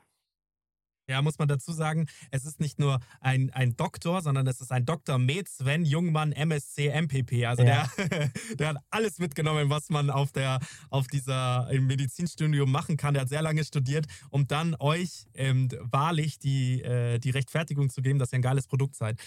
[1.09, 4.71] Ja, muss man dazu sagen, es ist nicht nur ein, ein Doktor, sondern es ist
[4.71, 5.19] ein Dr.
[5.19, 7.45] Med Sven Jungmann MSc MPP.
[7.45, 7.91] Also Ja.
[7.99, 13.15] der, der hat alles mitgenommen, was man auf der auf dieser im Medizinstudium machen kann.
[13.15, 18.01] Der hat sehr lange studiert, um dann euch ähm, wahrlich die, äh, die Rechtfertigung zu
[18.01, 19.21] geben, dass ihr ein geiles Produkt seid.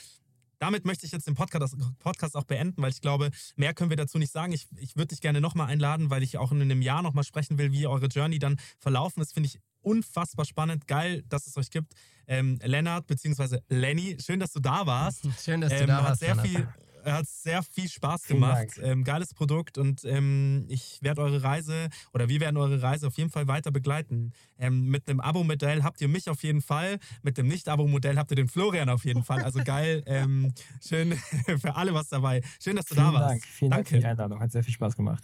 [0.65, 3.97] Damit möchte ich jetzt den Podcast, Podcast auch beenden, weil ich glaube, mehr können wir
[3.97, 4.51] dazu nicht sagen.
[4.51, 7.59] Ich, ich würde dich gerne nochmal einladen, weil ich auch in einem Jahr nochmal sprechen
[7.59, 9.31] will, wie eure Journey dann verlaufen ist.
[9.35, 10.87] Finde ich unfassbar spannend.
[10.87, 11.93] Geil, dass es euch gibt.
[12.25, 13.59] Ähm, Lennart bzw.
[13.69, 15.27] Lenny, schön, dass du da warst.
[15.45, 16.21] Schön, dass du Ähm, da warst.
[16.21, 16.47] sehr Lennart.
[16.47, 16.67] viel,
[17.13, 18.79] hat sehr viel Spaß gemacht.
[18.81, 23.17] Ähm, geiles Produkt und ähm, ich werde eure Reise oder wir werden eure Reise auf
[23.17, 24.31] jeden Fall weiter begleiten.
[24.57, 28.35] Ähm, mit einem Abo-Modell habt ihr mich auf jeden Fall, mit dem Nicht-Abo-Modell habt ihr
[28.35, 29.43] den Florian auf jeden Fall.
[29.43, 30.53] Also geil, ähm,
[30.85, 31.13] schön
[31.59, 32.41] für alle was dabei.
[32.61, 33.29] Schön, dass du Vielen da warst.
[33.29, 33.45] Dank.
[33.45, 34.05] Vielen Dank für Danke.
[34.05, 34.39] die Einladung.
[34.39, 35.23] Hat sehr viel Spaß gemacht.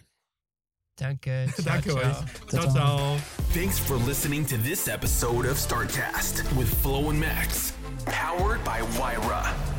[0.98, 1.48] Danke.
[1.56, 1.98] Ciao, Danke ciao.
[1.98, 2.18] euch.
[2.48, 2.72] Ciao, ciao.
[2.74, 3.18] ciao.
[3.54, 7.74] Thanks for listening to this episode of Startcast with Flo and Max,
[8.06, 9.71] powered by Wyra.